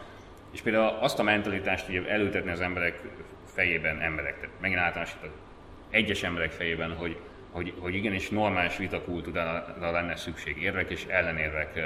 És 0.52 0.60
például 0.60 0.96
azt 1.00 1.18
a 1.18 1.22
mentalitást 1.22 1.88
ugye 1.88 2.08
elültetni 2.08 2.50
az 2.50 2.60
emberek 2.60 3.00
fejében, 3.54 4.00
emberek, 4.00 4.40
tehát 4.40 4.60
megint 4.60 4.80
általánosítok, 4.80 5.30
egyes 5.90 6.22
emberek 6.22 6.50
fejében, 6.50 6.94
hogy, 6.96 7.16
hogy, 7.50 7.72
hogy 7.78 7.94
igenis 7.94 8.28
normális 8.28 8.76
vitakultúrára 8.76 9.90
lenne 9.90 10.16
szükség, 10.16 10.62
érvek 10.62 10.90
és 10.90 11.04
ellenérvek 11.08 11.80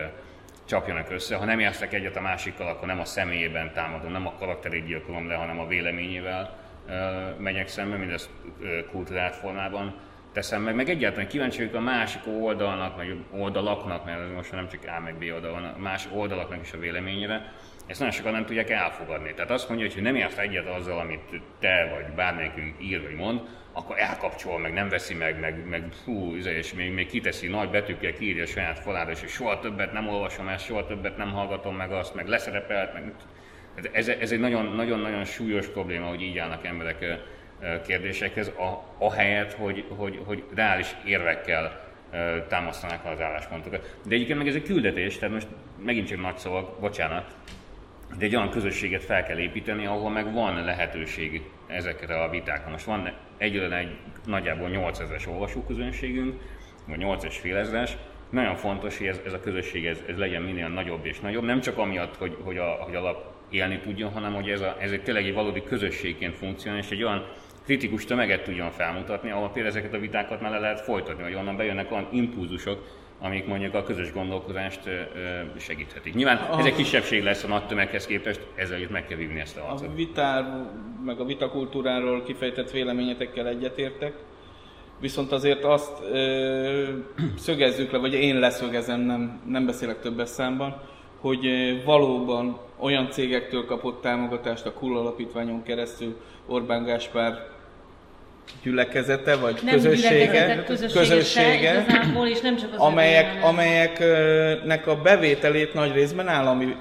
csapjanak 0.67 1.11
össze. 1.11 1.37
Ha 1.37 1.45
nem 1.45 1.61
járszak 1.61 1.93
egyet 1.93 2.17
a 2.17 2.21
másikkal, 2.21 2.69
akkor 2.69 2.87
nem 2.87 3.01
a 3.01 3.05
személyében 3.05 3.73
támadom, 3.73 4.13
nem 4.13 4.27
a 4.27 4.35
karakterét 4.39 4.87
gyilkolom 4.87 5.29
le, 5.29 5.35
hanem 5.35 5.61
a 5.61 5.67
véleményével 5.67 6.57
megyek 7.39 7.69
szembe, 7.69 7.97
mindezt 7.97 8.31
kultúrált 8.91 9.35
formában 9.37 9.95
teszem 10.37 10.63
meg, 10.63 10.75
meg 10.75 10.89
egyáltalán 10.89 11.29
kíváncsi 11.29 11.59
vagyok 11.59 11.75
a 11.75 11.81
másik 11.81 12.21
oldalnak, 12.41 12.97
vagy 12.97 13.17
oldalaknak, 13.31 14.05
mert 14.05 14.35
most 14.35 14.53
nem 14.53 14.69
csak 14.69 14.81
A 14.97 15.01
meg 15.01 15.15
B 15.15 15.25
oldal 15.35 15.53
van, 15.53 15.63
más 15.63 16.09
oldalaknak 16.13 16.61
is 16.63 16.73
a 16.73 16.79
véleményére, 16.79 17.53
ezt 17.87 17.99
nagyon 17.99 18.15
sokan 18.15 18.33
nem 18.33 18.45
tudják 18.45 18.71
elfogadni. 18.71 19.35
Tehát 19.35 19.51
azt 19.51 19.69
mondja, 19.69 19.89
hogy 19.93 20.03
nem 20.03 20.15
ért 20.15 20.39
egyet 20.39 20.67
azzal, 20.67 20.99
amit 20.99 21.43
te 21.61 21.93
vagy 21.95 22.15
bármelyikünk 22.15 22.75
ír 22.83 23.03
vagy 23.03 23.15
mond, 23.15 23.41
akkor 23.73 23.99
elkapcsol, 23.99 24.59
meg 24.59 24.73
nem 24.73 24.89
veszi 24.89 25.15
meg, 25.15 25.41
meg, 25.41 25.69
meg 25.69 25.85
hú, 26.05 26.35
izé, 26.35 26.57
és 26.57 26.75
még, 26.75 26.93
még 26.93 27.07
kiteszi 27.07 27.49
nagy 27.49 27.71
betűkkel, 27.71 28.13
kiírja 28.13 28.43
a 28.43 28.47
saját 28.47 28.79
falára, 28.79 29.11
és 29.11 29.19
soha 29.27 29.59
többet 29.59 29.93
nem 29.93 30.09
olvasom 30.09 30.49
ezt, 30.49 30.65
soha 30.65 30.87
többet 30.87 31.17
nem 31.17 31.33
hallgatom 31.33 31.77
meg 31.77 31.93
azt, 31.93 32.15
meg 32.15 32.29
leszerepelt, 32.29 32.93
meg 32.93 33.13
ez, 33.93 34.09
ez 34.09 34.33
egy 34.33 34.41
nagyon-nagyon 34.41 35.25
súlyos 35.25 35.67
probléma, 35.67 36.07
hogy 36.07 36.23
így 36.23 36.39
állnak 36.39 36.67
emberek 36.67 37.05
kérdésekhez, 37.87 38.49
a, 38.49 38.85
ahelyett, 38.99 39.53
hogy, 39.53 39.85
hogy, 39.97 40.21
hogy 40.25 40.45
reális 40.55 40.97
érvekkel 41.05 41.85
támasztanak 42.49 43.05
az 43.05 43.21
álláspontokat. 43.21 43.97
De 44.05 44.15
egyébként 44.15 44.39
meg 44.39 44.49
ez 44.49 44.55
egy 44.55 44.63
küldetés, 44.63 45.19
tehát 45.19 45.35
most 45.35 45.49
megint 45.85 46.09
csak 46.09 46.21
nagy 46.21 46.37
szavak, 46.37 46.81
bocsánat, 46.81 47.35
de 48.19 48.25
egy 48.25 48.37
olyan 48.37 48.51
közösséget 48.51 49.05
fel 49.05 49.23
kell 49.23 49.39
építeni, 49.39 49.87
ahol 49.87 50.11
meg 50.11 50.33
van 50.33 50.65
lehetőség 50.65 51.43
ezekre 51.67 52.23
a 52.23 52.31
vitákra. 52.31 52.71
Most 52.71 52.85
van 52.85 53.13
egyről 53.37 53.73
egy 53.73 53.97
nagyjából 54.27 54.69
8000-es 54.73 55.29
olvasóközönségünk, 55.29 56.41
vagy 56.87 56.99
8 56.99 57.25
és 57.25 57.39
fél 57.39 57.57
ezres, 57.57 57.97
nagyon 58.31 58.57
fontos, 58.57 58.99
hogy 58.99 59.07
ez, 59.07 59.21
ez 59.27 59.33
a 59.33 59.41
közösség 59.41 59.87
ez, 59.87 60.03
ez 60.09 60.17
legyen 60.17 60.43
minél 60.43 60.69
nagyobb 60.69 61.07
és 61.07 61.21
nagyobb, 61.21 61.45
nem 61.45 61.61
csak 61.61 61.79
amiatt, 61.79 62.17
hogy, 62.17 62.37
hogy, 62.43 62.59
a, 62.59 62.65
hogy 62.65 62.95
a 62.95 63.01
lap 63.01 63.35
élni 63.51 63.79
tudjon, 63.79 64.13
hanem 64.13 64.35
hogy 64.35 64.49
ez, 64.49 64.61
a, 64.61 64.77
ez 64.81 64.91
egy 64.91 65.03
tényleg 65.03 65.27
egy 65.27 65.35
valódi 65.35 65.63
közösségként 65.63 66.37
funkcionál, 66.37 66.79
és 66.79 66.91
egy 66.91 67.03
olyan 67.03 67.27
kritikus 67.67 68.05
tömeget 68.05 68.43
tudjon 68.45 68.71
felmutatni, 68.71 69.31
ahol 69.31 69.51
például 69.51 69.77
ezeket 69.77 69.95
a 69.95 69.99
vitákat 69.99 70.41
már 70.41 70.51
le 70.51 70.59
lehet 70.59 70.81
folytatni, 70.81 71.23
hogy 71.23 71.35
onnan 71.35 71.57
bejönnek 71.57 71.93
olyan 71.93 72.09
impulzusok, 72.13 72.83
amik 73.21 73.47
mondjuk 73.47 73.75
a 73.75 73.83
közös 73.83 74.13
gondolkozást 74.13 74.81
segíthetik. 75.59 76.15
Nyilván 76.15 76.37
a... 76.37 76.59
ez 76.59 76.65
egy 76.65 76.75
kisebbség 76.75 77.23
lesz 77.23 77.45
a 77.45 77.47
nagy 77.47 77.67
tömeghez 77.67 78.07
képest, 78.07 78.41
ezzel 78.55 78.81
itt 78.81 78.91
meg 78.91 79.07
kell 79.07 79.19
vívni 79.19 79.41
ezt 79.41 79.57
a 79.57 79.61
harcot. 79.61 79.89
A 79.89 79.95
vitár, 79.95 80.67
meg 81.05 81.21
a 81.21 81.25
vitakultúráról 81.25 82.23
kifejtett 82.23 82.71
véleményetekkel 82.71 83.47
egyetértek, 83.47 84.13
viszont 85.01 85.33
azért 85.33 85.65
azt 85.65 86.03
ö, 86.13 86.85
szögezzük 87.37 87.91
le, 87.91 87.99
vagy 87.99 88.15
én 88.15 88.39
leszögezem, 88.39 89.01
nem, 89.01 89.41
nem 89.47 89.67
beszélek 89.67 90.01
többes 90.01 90.29
számban, 90.29 90.81
hogy 91.21 91.47
valóban 91.85 92.59
olyan 92.79 93.11
cégektől 93.11 93.65
kapott 93.65 94.01
támogatást 94.01 94.67
a 94.67 94.73
KUL 94.73 94.99
alapítványon 94.99 95.63
keresztül 95.63 96.17
Orbán 96.47 96.85
Gáspár 96.85 97.55
gyülekezete, 98.63 99.37
vagy 99.37 99.59
nem 99.63 99.75
közössége, 99.75 100.65
közössége 100.93 101.85
igazából, 101.89 102.27
és 102.27 102.41
nem 102.41 102.57
csak 102.57 102.73
az 102.73 102.79
amelyek, 102.79 103.45
amelyeknek 103.45 104.87
a 104.87 104.97
bevételét 104.97 105.75
nagy 105.75 105.93
részben 105.93 106.29
állami, 106.29 106.77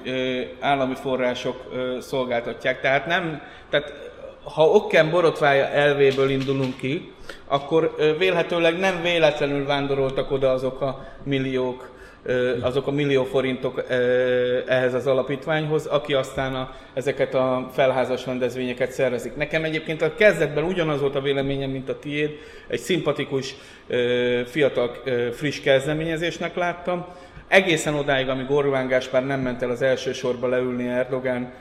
állami 0.60 0.94
források 0.94 1.72
szolgáltatják. 2.00 2.80
Tehát 2.80 3.06
nem, 3.06 3.42
tehát 3.70 3.92
ha 4.54 4.68
Okken 4.68 5.10
borotvája 5.10 5.68
elvéből 5.68 6.30
indulunk 6.30 6.76
ki, 6.76 7.12
akkor 7.46 7.94
vélhetőleg 8.18 8.78
nem 8.78 9.02
véletlenül 9.02 9.66
vándoroltak 9.66 10.30
oda 10.30 10.50
azok 10.52 10.80
a 10.80 11.06
milliók, 11.24 11.95
azok 12.60 12.86
a 12.86 12.90
millió 12.90 13.24
forintok 13.24 13.84
ehhez 14.66 14.94
az 14.94 15.06
alapítványhoz, 15.06 15.86
aki 15.86 16.14
aztán 16.14 16.54
a, 16.54 16.74
ezeket 16.94 17.34
a 17.34 17.70
felházas 17.72 18.26
rendezvényeket 18.26 18.90
szervezik. 18.90 19.36
Nekem 19.36 19.64
egyébként 19.64 20.02
a 20.02 20.14
kezdetben 20.14 20.64
ugyanaz 20.64 21.00
volt 21.00 21.14
a 21.14 21.20
véleményem, 21.20 21.70
mint 21.70 21.88
a 21.88 21.98
tiéd, 21.98 22.30
egy 22.68 22.78
szimpatikus, 22.78 23.54
fiatal, 24.46 24.90
friss 25.32 25.60
kezdeményezésnek 25.60 26.54
láttam. 26.54 27.06
Egészen 27.48 27.94
odáig, 27.94 28.28
amíg 28.28 28.50
Orbán 28.50 28.88
Gáspár 28.88 29.26
nem 29.26 29.40
ment 29.40 29.62
el 29.62 29.70
az 29.70 29.82
első 29.82 30.12
sorba 30.12 30.48
leülni 30.48 30.88
Erdogán 30.88 31.52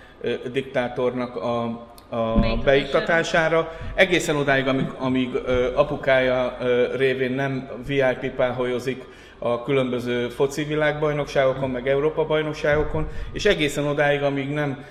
diktátornak 0.51 1.36
a, 1.36 1.63
a 2.10 2.57
beiktatására, 2.63 3.72
egészen 3.95 4.36
odáig, 4.36 4.67
amíg, 4.67 4.88
amíg 4.98 5.29
apukája 5.75 6.57
révén 6.95 7.31
nem 7.31 7.69
VIP 7.88 8.31
páholyozik 8.36 9.03
a 9.39 9.63
különböző 9.63 10.30
foci 10.30 10.63
világbajnokságokon, 10.63 11.70
meg 11.70 11.88
Európa 11.88 12.25
bajnokságokon, 12.25 13.08
és 13.32 13.46
egészen 13.46 13.86
odáig, 13.86 14.22
amíg 14.22 14.50
nem 14.50 14.86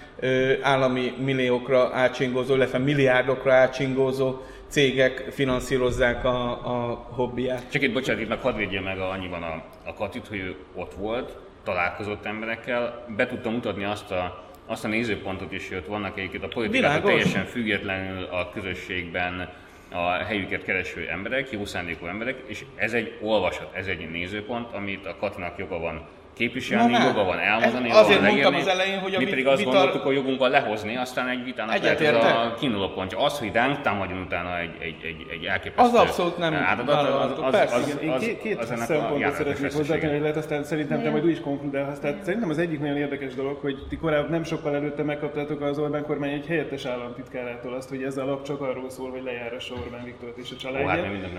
állami 0.63 1.13
milliókra 1.25 1.91
átsingózó, 1.93 2.55
illetve 2.55 2.79
milliárdokra 2.79 3.53
átsingózó 3.53 4.41
cégek 4.69 5.25
finanszírozzák 5.31 6.25
a, 6.25 6.51
a 6.51 7.07
hobbiát. 7.11 7.71
Csak 7.71 7.83
itt 7.83 7.93
bocsánat, 7.93 8.23
itt 8.23 8.29
meg 8.29 8.41
hadd 8.41 8.57
védje 8.57 8.81
meg 8.81 8.99
annyiban 8.99 9.43
a, 9.43 9.63
a 9.85 9.95
Katit, 9.95 10.27
hogy 10.27 10.39
ő 10.39 10.57
ott 10.75 10.95
volt, 10.95 11.37
találkozott 11.65 12.25
emberekkel, 12.25 13.05
be 13.17 13.27
tudta 13.27 13.51
mutatni 13.51 13.85
azt 13.85 14.11
a, 14.11 14.45
azt 14.67 14.85
a 14.85 14.89
nézőpontot 14.89 15.53
is, 15.53 15.69
hogy 15.69 15.77
ott 15.77 15.87
vannak 15.87 16.19
egyébként 16.19 16.45
a 16.45 16.49
politikától 16.49 17.11
teljesen 17.11 17.45
függetlenül 17.45 18.25
a 18.25 18.51
közösségben 18.55 19.49
a 19.95 20.25
helyüket 20.25 20.65
kereső 20.65 21.09
emberek, 21.09 21.51
jó 21.51 21.65
szándékú 21.65 22.07
emberek, 22.07 22.43
és 22.47 22.65
ez 22.75 22.93
egy 22.93 23.19
olvasat, 23.21 23.75
ez 23.75 23.87
egy 23.87 24.11
nézőpont, 24.11 24.73
amit 24.73 25.07
a 25.07 25.17
Katinak 25.17 25.59
joga 25.59 25.79
van 25.79 26.07
képviselni, 26.35 26.93
Na, 26.93 27.05
joga 27.05 27.25
van 27.25 27.38
elmondani, 27.38 27.91
ez 27.91 27.97
azért 27.97 28.21
mondtam 28.21 28.55
az 28.55 28.67
elején, 28.67 28.99
hogy 28.99 29.14
a 29.14 29.19
mi 29.19 29.25
pedig 29.25 29.47
azt 29.47 29.59
vitar... 29.59 29.75
gondoltuk, 29.75 30.03
hogy 30.03 30.14
jogunk 30.14 30.38
van 30.38 30.50
lehozni, 30.50 30.97
aztán 30.97 31.29
egy 31.29 31.45
vitának 31.45 31.83
lehet 31.83 32.00
ez 32.00 32.14
a 32.14 32.55
kiinduló 32.59 32.88
pontja. 32.88 33.19
Az, 33.19 33.38
hogy 33.38 33.50
ránk 33.53 33.81
támadjon 33.81 34.19
utána 34.19 34.59
egy, 34.59 34.75
egy, 34.79 34.97
egy, 35.03 35.26
egy 35.31 35.45
elképesztő 35.45 35.99
Az 35.99 36.00
abszolút 36.00 36.38
nem 36.38 36.55
átadat, 36.55 36.95
az, 36.95 37.05
az, 37.05 37.38
az, 37.38 37.73
az, 37.73 37.99
az, 38.07 38.23
az, 38.23 38.31
két 38.43 38.59
az 38.59 38.85
szempontot 38.87 39.35
szeretnék 39.35 39.73
hozzátenni, 39.73 40.12
hogy 40.12 40.21
lehet 40.21 40.37
aztán 40.37 40.64
szerintem 40.64 41.03
te 41.03 41.11
majd 41.11 41.25
úgy 41.25 41.31
is 41.31 41.41
konkludálhatsz. 41.41 41.99
Tehát 41.99 42.25
szerintem 42.25 42.50
az 42.50 42.59
egyik 42.59 42.81
nagyon 42.81 42.97
érdekes 42.97 43.35
dolog, 43.35 43.59
hogy 43.61 43.87
ti 43.88 43.97
korábban 43.97 44.31
nem 44.31 44.45
sokkal 44.45 44.75
előtte 44.75 45.03
megkaptátok 45.03 45.61
az 45.61 45.79
Orbán 45.79 46.03
kormány 46.03 46.33
egy 46.33 46.47
helyettes 46.47 46.85
államtitkárától 46.85 47.75
azt, 47.75 47.88
hogy 47.88 48.03
ez 48.03 48.17
a 48.17 48.25
lap 48.25 48.43
csak 48.45 48.61
arról 48.61 48.91
szól, 48.91 49.11
hogy 49.11 49.23
lejárassa 49.23 49.75
Orbán 49.75 50.05
Viktort 50.05 50.37
és 50.37 50.50
a 50.50 50.57
családját. 50.57 50.99
Ó, 50.99 51.03
hát 51.03 51.11
mindent 51.12 51.35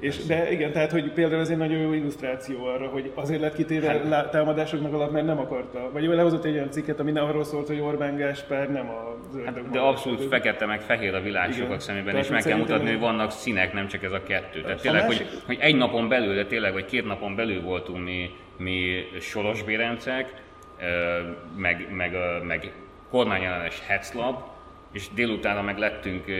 és, 0.00 0.26
de 0.26 0.52
igen, 0.52 0.72
tehát 0.72 0.90
hogy 0.90 1.12
például 1.12 1.40
ez 1.40 1.48
egy 1.48 1.56
nagyon 1.56 1.78
jó 1.78 1.92
illusztráció 1.92 2.64
arra, 2.64 2.86
hogy 2.86 3.12
azért 3.14 3.40
lett 3.40 3.54
kitéve 3.54 3.86
hát, 3.86 4.04
támadásoknak 4.40 4.92
alap, 4.92 5.10
mert 5.10 5.26
nem 5.26 5.38
akarta. 5.38 5.90
Vagy 5.92 6.04
lehozott 6.04 6.44
egy 6.44 6.54
olyan 6.54 6.70
cikket, 6.70 7.00
ami 7.00 7.18
arról 7.18 7.44
szólt, 7.44 7.66
hogy 7.66 7.80
Orbán 7.80 8.16
Gáspár 8.16 8.70
nem 8.70 8.88
a 8.88 9.16
zöldök. 9.32 9.54
Hát, 9.54 9.70
de 9.70 9.78
abszolút 9.78 10.24
fekete 10.24 10.66
meg 10.66 10.80
fehér 10.80 11.14
a 11.14 11.20
világ 11.20 11.48
Igen. 11.48 11.60
sokak 11.60 11.80
szemében, 11.80 12.16
és 12.16 12.28
meg 12.28 12.42
kell 12.42 12.58
mutatni, 12.58 12.90
hogy 12.90 13.00
vannak 13.00 13.30
színek, 13.30 13.72
nem 13.72 13.86
csak 13.86 14.02
ez 14.02 14.12
a 14.12 14.22
kettő. 14.22 14.60
Tehát 14.60 14.80
tényleg, 14.80 15.06
hogy, 15.06 15.26
hogy 15.46 15.58
egy 15.60 15.76
napon 15.76 16.08
belül, 16.08 16.34
de 16.34 16.46
tényleg, 16.46 16.72
vagy 16.72 16.84
két 16.84 17.06
napon 17.06 17.34
belül 17.34 17.62
voltunk 17.62 18.04
mi, 18.04 18.30
mi 18.56 19.04
Soros 19.20 19.62
Bérencek, 19.62 20.34
meg, 21.56 21.86
meg, 21.92 22.16
meg 22.46 22.72
kormányellenes 23.10 23.82
Hetzlab, 23.86 24.36
és 24.92 25.08
délutána 25.14 25.62
meg 25.62 25.78
lettünk 25.78 26.24
uh, 26.26 26.34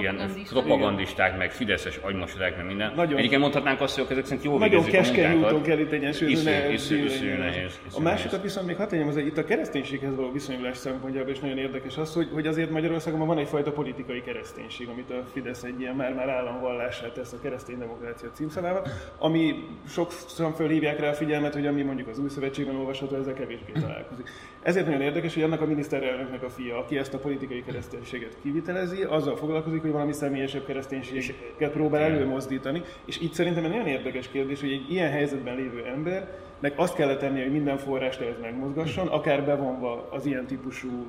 ilyen 0.00 0.30
propagandisták, 0.48 1.36
meg 1.38 1.52
fideszes 1.52 1.96
agymosodák, 1.96 2.56
meg 2.56 2.66
minden. 2.66 2.92
Nagyon, 2.94 3.18
Egyébként 3.18 3.40
mondhatnánk 3.40 3.80
azt, 3.80 3.98
hogy 3.98 4.06
ezek 4.10 4.24
szerint 4.24 4.44
jó 4.44 4.58
Nagyon 4.58 4.84
keskeny 4.84 5.38
úton 5.38 5.62
kell 5.62 5.78
itt 5.78 5.92
egyensúlyozni. 5.92 6.50
Isző, 6.50 6.72
isző, 6.72 7.04
isző, 7.04 7.36
nehéz. 7.36 7.80
A 7.94 8.00
másikat 8.00 8.42
viszont 8.42 8.66
még 8.66 8.76
tegyem, 8.76 9.08
az, 9.08 9.16
itt 9.16 9.38
a 9.38 9.44
kereszténységhez 9.44 10.14
való 10.14 10.32
viszonyulás 10.32 10.76
szempontjából 10.76 11.30
is 11.30 11.38
nagyon 11.38 11.58
érdekes 11.58 11.96
az, 11.96 12.14
hogy, 12.14 12.28
hogy 12.32 12.46
azért 12.46 12.70
Magyarországon 12.70 13.26
van 13.26 13.38
egyfajta 13.38 13.72
politikai 13.72 14.22
kereszténység, 14.22 14.88
amit 14.88 15.10
a 15.10 15.24
Fidesz 15.32 15.62
egy 15.62 15.80
ilyen 15.80 15.94
már-már 15.94 16.28
államvallását 16.28 17.12
tesz 17.12 17.32
a 17.32 17.40
keresztény 17.42 17.78
demokrácia 17.78 18.30
címszavával, 18.32 18.86
ami 19.18 19.54
sokszor 19.88 20.52
fölhívják 20.56 21.00
rá 21.00 21.08
a 21.08 21.14
figyelmet, 21.14 21.54
hogy 21.54 21.66
ami 21.66 21.82
mondjuk 21.82 22.08
az 22.08 22.18
új 22.18 22.28
szövetségben 22.28 22.76
olvasható, 22.76 23.16
ezzel 23.16 23.34
kevésbé 23.34 23.72
találkozik. 23.80 24.28
Ezért 24.62 24.86
nagyon 24.86 25.00
érdekes, 25.00 25.34
hogy 25.34 25.42
annak 25.42 25.60
a 25.60 25.66
miniszterelnöknek 25.66 26.42
a 26.42 26.48
fia, 26.48 26.78
aki 26.78 26.98
ezt 26.98 27.14
a 27.14 27.18
politikai 27.18 27.62
kereszténységet 27.64 28.36
kivitelezi, 28.42 29.02
azzal 29.02 29.36
foglalkozik, 29.36 29.80
hogy 29.80 29.90
valami 29.90 30.12
személyesebb 30.12 30.64
kereszténységet 30.64 31.70
próbál 31.72 32.02
előmozdítani. 32.02 32.82
És 33.04 33.20
itt 33.20 33.32
szerintem 33.32 33.64
egy 33.64 33.70
nagyon 33.70 33.86
érdekes 33.86 34.28
kérdés, 34.28 34.60
hogy 34.60 34.72
egy 34.72 34.92
ilyen 34.92 35.10
helyzetben 35.10 35.56
lévő 35.56 35.84
embernek 35.84 36.72
azt 36.76 36.94
kellett 36.94 37.18
tennie, 37.18 37.42
hogy 37.42 37.52
minden 37.52 37.78
forrást 37.78 38.20
ehhez 38.20 38.40
megmozgasson, 38.40 39.06
akár 39.06 39.44
bevonva 39.44 40.08
az 40.10 40.26
ilyen 40.26 40.46
típusú 40.46 41.06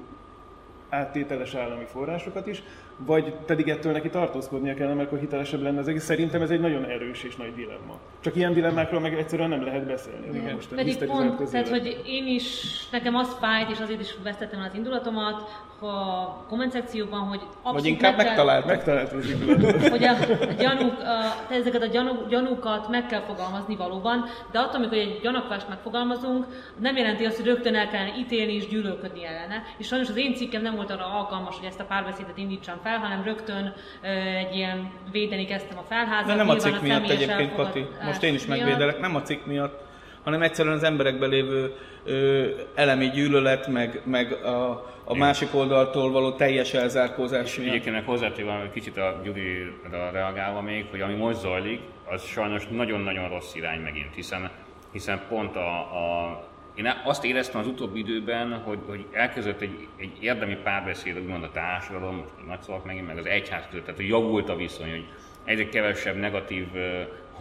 áttételes 0.90 1.56
állami 1.56 1.86
forrásokat 1.86 2.48
is, 2.48 2.64
vagy 3.06 3.34
pedig 3.46 3.70
ettől 3.70 3.92
neki 3.92 4.10
tartózkodnia 4.10 4.74
kellene, 4.74 4.96
mert 4.96 5.08
akkor 5.08 5.20
hitelesebb 5.20 5.62
lenne 5.62 5.80
az 5.80 5.88
egész. 5.88 6.04
Szerintem 6.04 6.42
ez 6.42 6.50
egy 6.50 6.60
nagyon 6.60 6.86
erős 6.86 7.24
és 7.24 7.36
nagy 7.36 7.54
dilemma. 7.56 8.00
Csak 8.20 8.36
ilyen 8.36 8.54
dilemmákról 8.54 9.00
meg 9.00 9.14
egyszerűen 9.14 9.50
nem 9.50 9.64
lehet 9.64 9.86
beszélni. 9.86 10.38
Igen. 10.38 10.56
Most 10.56 10.68
pedig 10.68 11.06
pont, 11.06 11.50
tehát, 11.52 11.70
hogy 11.70 12.02
én 12.06 12.28
is, 12.28 12.46
nekem 12.92 13.16
az 13.16 13.38
fájt, 13.40 13.70
és 13.70 13.80
azért 13.80 14.00
is 14.00 14.16
vesztettem 14.24 14.62
az 14.62 14.76
indulatomat, 14.76 15.50
a 15.82 16.46
komment 16.48 16.72
szekcióban, 16.72 17.20
hogy 17.20 17.40
abszolút 17.40 17.82
Vagy 17.82 17.86
inkább 17.86 18.18
meg 18.18 18.26
megtalált, 18.26 18.66
megtalált 18.66 19.14
az 19.14 19.30
indulatot. 19.30 19.88
hogy 19.88 20.04
a, 20.04 20.12
a 20.50 20.54
gyanúk, 20.60 21.00
a, 21.00 21.54
ezeket 21.54 21.82
a 21.82 21.86
gyanú, 21.86 22.28
gyanúkat 22.30 22.90
meg 22.90 23.06
kell 23.06 23.22
fogalmazni 23.22 23.76
valóban, 23.76 24.26
de 24.52 24.60
attól, 24.60 24.76
amikor 24.76 24.98
egy 24.98 25.20
gyanakvást 25.22 25.70
megfogalmazunk, 25.70 26.46
nem 26.80 26.96
jelenti 26.98 27.26
azt, 27.26 27.36
hogy 27.36 27.46
rögtön 27.46 27.76
el 27.76 27.88
kellene 27.88 28.18
ítélni 28.18 28.54
és 28.54 28.68
gyűlölködni 28.68 29.26
ellene. 29.26 29.64
És 29.78 29.88
sajnos 29.88 30.10
az 30.10 30.18
én 30.18 30.36
cikkem 30.36 30.62
nem 30.62 30.76
volt 30.76 30.92
arra 30.92 31.06
alkalmas, 31.06 31.56
hogy 31.58 31.68
ezt 31.68 31.80
a 31.80 31.84
párbeszédet 31.84 32.38
indítsam 32.38 32.80
fel, 32.84 32.98
hanem 32.98 33.24
rögtön 33.24 33.74
egy 34.38 34.56
ilyen 34.56 34.92
védeni 35.12 35.46
kezdtem 35.46 35.78
a 35.78 35.84
felházat. 35.90 36.28
De 36.28 36.36
nem 36.36 36.50
a 36.50 36.56
cikk 36.56 36.82
miatt 36.82 37.10
egyébként, 37.10 37.56
Kati. 37.56 37.88
Most 38.06 38.24
én 38.24 38.34
is 38.34 38.46
megvédelek, 38.46 39.00
nem 39.00 39.16
a 39.16 39.22
cikk 39.22 39.46
miatt, 39.46 39.90
hanem 40.24 40.42
egyszerűen 40.42 40.76
az 40.76 40.84
emberekben 40.84 41.30
lévő 41.30 41.76
ö, 42.04 42.48
elemi 42.76 43.10
gyűlölet, 43.10 43.68
meg, 43.68 44.02
meg 44.06 44.32
a, 44.32 44.86
a 45.04 45.16
másik 45.16 45.56
oldaltól 45.56 46.12
való 46.12 46.32
teljes 46.32 46.74
elzárkózás 46.74 47.58
miatt. 47.58 47.70
Egyébként 47.70 48.06
hozzátéve 48.06 48.62
egy 48.62 48.72
kicsit 48.72 48.98
a 48.98 49.22
Gyuri-ra 49.24 50.12
reagálva 50.12 50.62
még, 50.62 50.86
hogy 50.90 51.02
ami 51.02 51.14
most 51.14 51.40
zajlik, 51.40 51.80
az 52.10 52.24
sajnos 52.24 52.68
nagyon-nagyon 52.68 53.30
rossz 53.30 53.56
irány 53.56 53.80
megint, 53.80 54.16
hiszen, 54.16 54.50
hiszen 54.92 55.22
pont 55.30 55.56
a, 55.56 55.78
a 55.78 56.50
én 56.76 56.94
azt 57.04 57.24
éreztem 57.24 57.60
az 57.62 57.68
utóbbi 57.68 58.00
időben, 58.00 58.54
hogy, 58.54 58.80
hogy 58.88 59.06
elkezdett 59.12 59.62
egy, 59.62 59.88
egy 59.98 60.12
érdemi 60.20 60.56
párbeszéd, 60.64 61.18
úgymond 61.18 61.44
a 61.44 61.52
társadalom, 61.52 62.16
most 62.16 62.48
nagy 62.48 62.62
szavak 62.62 62.86
megint, 62.86 63.08
meg 63.08 63.18
az 63.18 63.26
egyház 63.26 63.64
között, 63.70 63.84
tehát 63.86 64.00
hogy 64.00 64.10
javult 64.10 64.50
a 64.50 64.56
viszony, 64.56 64.90
hogy 64.90 65.06
egyre 65.44 65.70
kevesebb 65.70 66.16
negatív 66.16 66.68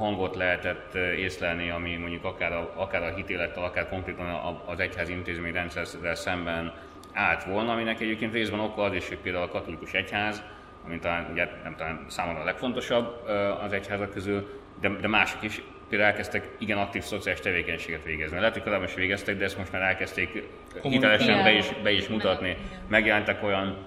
hangot 0.00 0.37
lehetett 0.37 0.95
észlelni, 0.95 1.71
ami 1.71 1.97
mondjuk 1.97 2.25
akár 2.25 2.52
a, 2.52 2.73
akár 2.76 3.02
a 3.02 3.14
hitélettel, 3.14 3.64
akár 3.64 3.88
konkrétan 3.88 4.61
az 4.66 4.80
egyház 4.80 5.09
intézményrendszerrel 5.09 6.14
szemben 6.14 6.73
állt 7.12 7.45
volna, 7.45 7.73
aminek 7.73 8.00
egyébként 8.00 8.33
részben 8.33 8.61
oka 8.61 8.83
az 8.83 8.95
is, 8.95 9.09
hogy 9.09 9.19
például 9.19 9.45
a 9.45 9.49
katolikus 9.49 9.92
egyház, 9.92 10.42
ami 10.85 10.99
talán, 10.99 11.28
ugye, 11.33 11.49
nem 11.62 11.75
talán 11.76 12.04
számomra 12.09 12.40
a 12.40 12.45
legfontosabb 12.45 13.28
az 13.62 13.73
egyházak 13.73 14.11
közül, 14.11 14.61
de, 14.80 14.88
de 14.88 15.09
mások 15.09 15.42
is 15.42 15.62
például 15.88 16.11
elkezdtek 16.11 16.49
igen 16.59 16.78
aktív 16.78 17.02
szociális 17.02 17.40
tevékenységet 17.40 18.04
végezni. 18.04 18.38
Lehet, 18.38 18.52
hogy 18.52 18.62
korábban 18.62 18.87
is 18.87 18.95
végeztek, 18.95 19.37
de 19.37 19.45
ezt 19.45 19.59
most 19.59 19.73
már 19.73 19.83
elkezdték 19.83 20.49
hitelesen 20.83 21.42
be 21.42 21.52
is, 21.52 21.66
be 21.83 21.90
is 21.90 22.09
mutatni. 22.09 22.57
Megjelentek 22.88 23.42
olyan 23.42 23.87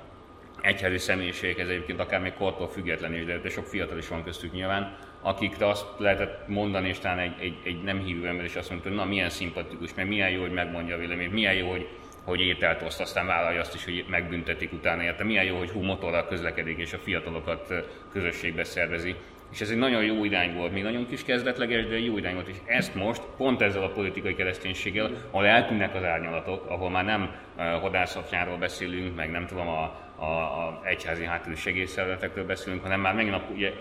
egyházi 0.61 0.97
személyiségek, 0.97 1.59
ez 1.59 1.67
egyébként 1.67 1.99
akár 1.99 2.21
még 2.21 2.33
kortól 2.33 2.67
független 2.67 3.13
is, 3.13 3.25
de, 3.25 3.37
de 3.37 3.49
sok 3.49 3.65
fiatal 3.65 3.97
is 3.97 4.07
van 4.07 4.23
köztük 4.23 4.51
nyilván, 4.51 4.97
akikre 5.23 5.67
azt 5.67 5.85
lehetett 5.97 6.47
mondani, 6.47 6.87
és 6.87 6.99
talán 6.99 7.19
egy, 7.19 7.33
egy, 7.39 7.57
egy 7.63 7.83
nem 7.83 7.99
hívő 7.99 8.27
ember 8.27 8.45
is 8.45 8.55
azt 8.55 8.69
mondta, 8.69 8.87
hogy 8.87 8.97
na 8.97 9.05
milyen 9.05 9.29
szimpatikus, 9.29 9.93
mert 9.93 10.07
milyen 10.07 10.29
jó, 10.29 10.41
hogy 10.41 10.51
megmondja 10.51 10.95
a 10.95 10.99
véleményt, 10.99 11.33
milyen 11.33 11.53
jó, 11.53 11.69
hogy, 11.69 11.87
hogy 12.23 12.41
ételt 12.41 12.81
oszt, 12.81 13.01
aztán 13.01 13.25
vállalja 13.25 13.59
azt 13.59 13.75
is, 13.75 13.85
hogy 13.85 14.05
megbüntetik 14.09 14.73
utána 14.73 15.03
érte. 15.03 15.23
Milyen 15.23 15.43
jó, 15.43 15.57
hogy 15.57 15.69
hú 15.69 15.81
motorral 15.81 16.27
közlekedik, 16.27 16.77
és 16.77 16.93
a 16.93 16.97
fiatalokat 16.97 17.73
közösségbe 18.11 18.63
szervezi. 18.63 19.15
És 19.51 19.61
ez 19.61 19.69
egy 19.69 19.77
nagyon 19.77 20.03
jó 20.03 20.23
irány 20.23 20.53
volt, 20.53 20.73
még 20.73 20.83
nagyon 20.83 21.07
kis 21.07 21.23
kezdetleges, 21.23 21.85
de 21.85 21.99
jó 21.99 22.17
irány 22.17 22.33
volt. 22.33 22.47
És 22.47 22.55
ezt 22.65 22.95
most 22.95 23.21
pont 23.37 23.61
ezzel 23.61 23.83
a 23.83 23.91
politikai 23.91 24.35
kereszténységgel, 24.35 25.11
ahol 25.31 25.45
eltűnnek 25.45 25.95
az 25.95 26.03
árnyalatok, 26.03 26.65
ahol 26.69 26.89
már 26.89 27.05
nem 27.05 27.35
hodászatjáról 27.81 28.57
beszélünk, 28.57 29.15
meg 29.15 29.31
nem 29.31 29.45
tudom, 29.45 29.67
a, 29.67 29.83
a, 30.15 30.25
a 30.25 30.81
egyházi 30.83 31.25
háttérű 31.25 31.55
segélyszervezetekről 31.55 32.45
beszélünk, 32.45 32.81
hanem 32.81 32.99
már 32.99 33.13
megint 33.13 33.35
a, 33.35 33.43
ugye, 33.53 33.73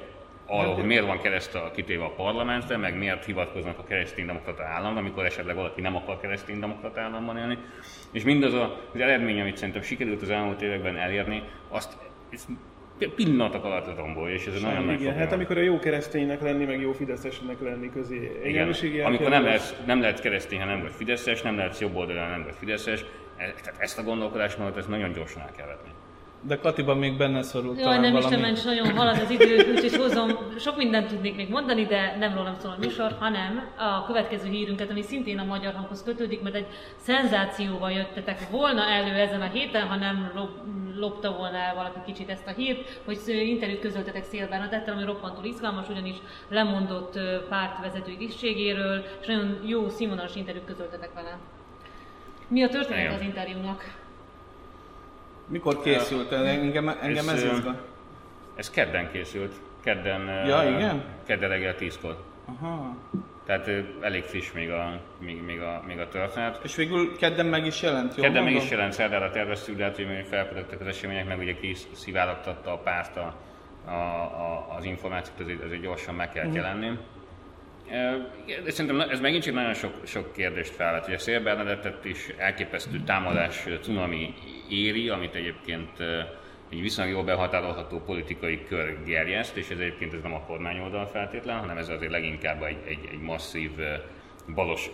arról, 0.46 0.74
hogy 0.74 0.84
miért 0.84 1.06
van 1.06 1.20
kereszt 1.20 1.54
a, 1.54 1.70
kitéve 1.74 2.04
a 2.04 2.10
parlamentre, 2.10 2.76
meg 2.76 2.98
miért 2.98 3.24
hivatkoznak 3.24 3.78
a 3.78 3.84
kereszténydemokrata 3.84 4.62
államra, 4.64 5.00
amikor 5.00 5.24
esetleg 5.24 5.56
valaki 5.56 5.80
nem 5.80 5.96
akar 5.96 6.20
kereszténydemokrata 6.20 7.00
államban 7.00 7.36
élni. 7.38 7.58
És 8.12 8.24
mindaz 8.24 8.54
az 8.54 9.00
eredmény, 9.00 9.40
amit 9.40 9.56
szerintem 9.56 9.82
sikerült 9.82 10.22
az 10.22 10.30
elmúlt 10.30 10.62
években 10.62 10.96
elérni, 10.96 11.42
azt 11.68 11.96
pillanatok 13.14 13.64
alatt 13.64 13.96
rombolja, 13.96 14.34
és 14.34 14.46
ez 14.46 14.58
Sem, 14.58 14.72
nagyon 14.72 15.00
igen, 15.00 15.14
hát 15.14 15.32
amikor 15.32 15.56
a 15.56 15.60
jó 15.60 15.78
kereszténynek 15.78 16.42
lenni, 16.42 16.64
meg 16.64 16.80
jó 16.80 16.92
fideszesnek 16.92 17.60
lenni 17.60 17.90
közé 17.90 18.40
igen, 18.44 18.74
amikor 19.04 19.28
nem 19.28 19.44
lehet, 19.44 19.82
nem 19.86 20.00
lehet 20.00 20.20
keresztény, 20.20 20.58
ha 20.58 20.64
nem 20.64 20.80
vagy 20.80 20.92
fideszes, 20.92 21.42
nem 21.42 21.56
lehet 21.56 21.78
jobb 21.78 21.96
oldalon, 21.96 22.30
nem 22.30 22.42
vagy 22.44 22.54
fideszes, 22.58 23.04
e- 23.36 23.54
tehát 23.62 23.74
ezt 23.80 23.98
a 23.98 24.02
gondolkodásmódot 24.02 24.76
ezt 24.76 24.88
nagyon 24.88 25.12
gyorsan 25.12 25.42
el 25.42 25.50
kell 25.56 25.66
vetni. 25.66 25.90
De 26.44 26.58
Katiban 26.58 26.98
még 26.98 27.16
benne 27.16 27.42
szorult 27.42 27.80
Jaj, 27.80 27.98
nem 27.98 28.12
valami... 28.12 28.34
is 28.34 28.40
mencs, 28.40 28.64
nagyon 28.64 28.96
halad 28.96 29.18
az 29.18 29.30
idő, 29.30 29.72
úgyhogy 29.72 29.96
hozom, 29.96 30.30
sok 30.58 30.76
mindent 30.76 31.08
tudnék 31.08 31.36
még 31.36 31.48
mondani, 31.48 31.84
de 31.84 32.16
nem 32.18 32.34
rólam 32.34 32.54
szól 32.58 32.70
a 32.70 32.80
műsor, 32.80 33.16
hanem 33.18 33.62
a 33.78 34.06
következő 34.06 34.48
hírünket, 34.48 34.90
ami 34.90 35.02
szintén 35.02 35.38
a 35.38 35.44
magyar 35.44 35.74
hanghoz 35.74 36.02
kötődik, 36.02 36.42
mert 36.42 36.54
egy 36.54 36.66
szenzációval 36.96 37.90
jöttetek 37.90 38.50
volna 38.50 38.82
elő 38.82 39.14
ezen 39.14 39.40
a 39.40 39.48
héten, 39.52 39.86
ha 39.86 39.96
nem 39.96 40.32
lopta 40.96 41.36
volna 41.36 41.56
el 41.56 41.74
valaki 41.74 41.98
kicsit 42.06 42.30
ezt 42.30 42.46
a 42.46 42.50
hírt, 42.50 43.00
hogy 43.04 43.18
interjút 43.26 43.80
közöltetek 43.80 44.24
Szél 44.24 44.48
Bernadettel, 44.48 44.94
ami 44.94 45.04
roppantól 45.04 45.44
izgalmas, 45.44 45.88
ugyanis 45.88 46.16
lemondott 46.48 47.18
pártvezetői 47.48 48.16
tisztségéről, 48.16 49.04
és 49.20 49.26
nagyon 49.26 49.58
jó 49.64 49.88
színvonalas 49.88 50.36
interjút 50.36 50.66
közöltetek 50.66 51.14
vele. 51.14 51.38
Mi 52.48 52.62
a 52.62 52.68
történet 52.68 53.14
az 53.14 53.20
interjúnak? 53.20 54.00
Mikor 55.52 55.82
készült? 55.82 56.32
Engem, 56.32 56.88
engem 56.88 57.28
ez, 57.28 57.42
ez 57.42 57.58
izgat. 57.58 57.82
Ez 58.54 58.70
kedden 58.70 59.10
készült. 59.10 59.52
Kedden, 59.82 60.46
ja, 60.46 60.76
igen? 60.76 61.04
kedden 61.26 61.48
reggel 61.48 61.74
10-kor. 61.78 62.16
Aha. 62.44 62.96
Tehát 63.46 63.70
elég 64.00 64.22
friss 64.22 64.52
még 64.52 64.70
a, 64.70 65.00
még, 65.18 65.42
még, 65.42 65.60
a, 65.60 65.82
még 65.86 65.98
a 65.98 66.08
történet. 66.08 66.60
És 66.62 66.74
végül 66.74 67.16
kedden 67.16 67.46
meg 67.46 67.66
is 67.66 67.82
jelent, 67.82 68.16
jó 68.16 68.22
Kedden 68.22 68.44
meg 68.44 68.54
is 68.54 68.70
jelent, 68.70 68.92
szerdára 68.92 69.30
terveztük, 69.30 69.76
de 69.76 69.84
hát, 69.84 69.96
hogy 69.96 70.26
felpörögtek 70.28 70.80
az 70.80 70.86
események, 70.86 71.26
meg 71.26 71.38
ugye 71.38 71.54
kiszivárogtatta 71.54 72.72
a 72.72 72.78
párt 72.78 73.16
a, 73.16 73.34
a, 73.86 73.90
a, 73.90 74.74
az 74.78 74.84
információt, 74.84 75.40
ezért, 75.40 75.62
ezért 75.62 75.80
gyorsan 75.80 76.14
meg 76.14 76.32
kell 76.32 76.46
uh-huh. 76.46 76.56
jelenni. 76.56 76.98
De 78.64 78.70
szerintem 78.70 79.00
ez 79.10 79.20
megint 79.20 79.42
csak 79.42 79.54
nagyon 79.54 79.74
sok, 79.74 79.92
sok 80.04 80.32
kérdést 80.32 80.74
felvet. 80.74 81.06
Ugye 81.06 81.18
Szél 81.18 81.42
Bernadettet 81.42 82.04
is 82.04 82.28
elképesztő 82.36 83.00
támadás 83.06 83.66
cunami 83.80 84.34
éri, 84.68 85.08
amit 85.08 85.34
egyébként 85.34 85.90
egy 86.70 86.80
viszonylag 86.80 87.14
jól 87.14 87.24
behatárolható 87.24 88.00
politikai 88.00 88.64
kör 88.68 89.02
gerjeszt, 89.04 89.56
és 89.56 89.70
ez 89.70 89.78
egyébként 89.78 90.14
ez 90.14 90.22
nem 90.22 90.34
a 90.34 90.40
kormányoldal 90.40 91.06
feltétlen, 91.06 91.58
hanem 91.58 91.76
ez 91.76 91.88
azért 91.88 92.10
leginkább 92.10 92.62
egy, 92.62 92.78
egy, 92.86 93.08
egy 93.10 93.20
masszív 93.20 93.70
balos 94.54 94.90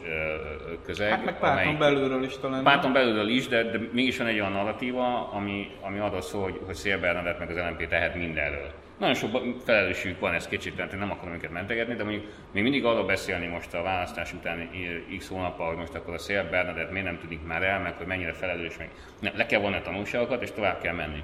közeg. 0.84 1.10
Hát 1.10 1.24
meg 1.24 1.38
párton 1.38 1.74
amely, 1.74 1.78
belülről 1.78 2.22
is 2.22 2.38
talán. 2.38 2.62
Párton 2.62 2.92
belülről 2.92 3.28
is, 3.28 3.48
de, 3.48 3.62
de 3.62 3.80
mégis 3.92 4.18
van 4.18 4.26
egy 4.26 4.40
olyan 4.40 4.52
narratíva, 4.52 5.30
ami, 5.32 5.70
ami 5.80 5.98
arról 5.98 6.20
szól, 6.20 6.42
hogy, 6.42 6.60
hogy 6.66 6.74
Szél 6.74 6.98
Bernadett 6.98 7.38
meg 7.38 7.50
az 7.50 7.56
LNP 7.56 7.88
tehet 7.88 8.14
mindenről. 8.14 8.72
Nagyon 8.98 9.14
sok 9.14 9.54
felelősségük 9.64 10.20
van, 10.20 10.34
ez 10.34 10.46
kicsit, 10.46 10.74
tehát 10.74 10.98
nem 10.98 11.10
akarom 11.10 11.34
őket 11.34 11.50
mentegetni, 11.50 11.94
de 11.94 12.04
mondjuk 12.04 12.24
még 12.52 12.62
mindig 12.62 12.84
arról 12.84 13.04
beszélni 13.04 13.46
most 13.46 13.74
a 13.74 13.82
választás 13.82 14.32
után 14.32 14.70
x 15.18 15.28
hónappal, 15.28 15.66
hogy 15.66 15.76
most 15.76 15.94
akkor 15.94 16.14
a 16.14 16.18
Szél 16.18 16.48
Bernadett 16.50 16.90
miért 16.90 17.06
nem 17.06 17.18
tudik 17.18 17.46
már 17.46 17.62
el, 17.62 17.80
meg 17.80 17.96
hogy 17.96 18.06
mennyire 18.06 18.32
felelős, 18.32 18.76
meg 18.76 18.90
nem, 19.20 19.32
le 19.36 19.46
kell 19.46 19.60
vonni 19.60 19.76
a 19.76 19.82
tanulságokat, 19.82 20.42
és 20.42 20.50
tovább 20.50 20.80
kell 20.80 20.94
menni. 20.94 21.22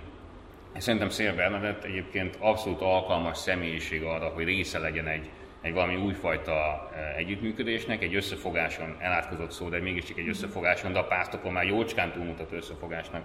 Szerintem 0.76 1.08
Szél 1.08 1.34
Bernadett 1.34 1.84
egyébként 1.84 2.36
abszolút 2.40 2.80
alkalmas 2.80 3.38
személyiség 3.38 4.02
arra, 4.02 4.28
hogy 4.28 4.44
része 4.44 4.78
legyen 4.78 5.06
egy, 5.06 5.28
egy 5.60 5.72
valami 5.72 5.96
újfajta 5.96 6.90
e, 6.94 7.14
együttműködésnek, 7.16 8.02
egy 8.02 8.14
összefogáson, 8.14 8.96
elátkozott 8.98 9.50
szó, 9.50 9.68
de 9.68 9.80
mégiscsak 9.80 10.18
egy 10.18 10.28
összefogáson, 10.28 10.92
de 10.92 10.98
a 10.98 11.04
pártokon 11.04 11.52
már 11.52 11.64
jócskán 11.64 12.12
túlmutató 12.12 12.56
összefogásnak 12.56 13.22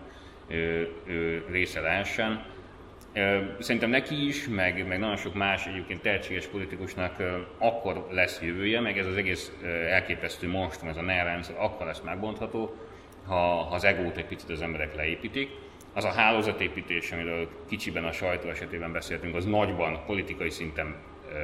ő, 0.48 0.94
ő 1.06 1.46
része 1.52 1.82
lehessen. 1.82 2.46
Szerintem 3.60 3.90
neki 3.90 4.28
is, 4.28 4.48
meg, 4.48 4.88
meg 4.88 5.00
nagyon 5.00 5.16
sok 5.16 5.34
más 5.34 5.66
egyébként 5.66 6.02
tehetséges 6.02 6.46
politikusnak 6.46 7.24
akkor 7.58 8.08
lesz 8.12 8.42
jövője, 8.42 8.80
meg 8.80 8.98
ez 8.98 9.06
az 9.06 9.16
egész 9.16 9.52
elképesztő 9.90 10.48
monstrum, 10.48 10.90
ez 10.90 10.98
a 10.98 11.02
NER 11.02 11.26
rendszer, 11.26 11.56
akkor 11.58 11.86
lesz 11.86 12.02
megbontható, 12.02 12.76
ha, 13.26 13.36
ha 13.36 13.76
az 13.76 13.84
egót 13.84 14.18
egy 14.18 14.26
picit 14.26 14.50
az 14.50 14.62
emberek 14.62 14.96
leépítik. 14.96 15.50
Az 15.94 16.04
a 16.04 16.12
hálózatépítés, 16.12 17.12
amiről 17.12 17.50
kicsiben 17.70 18.06
a 18.06 18.12
sajtó 18.12 18.50
esetében 18.50 18.92
beszéltünk, 18.92 19.36
az 19.36 19.46
nagyban 19.46 20.06
politikai 20.06 20.50
szinten 20.50 20.96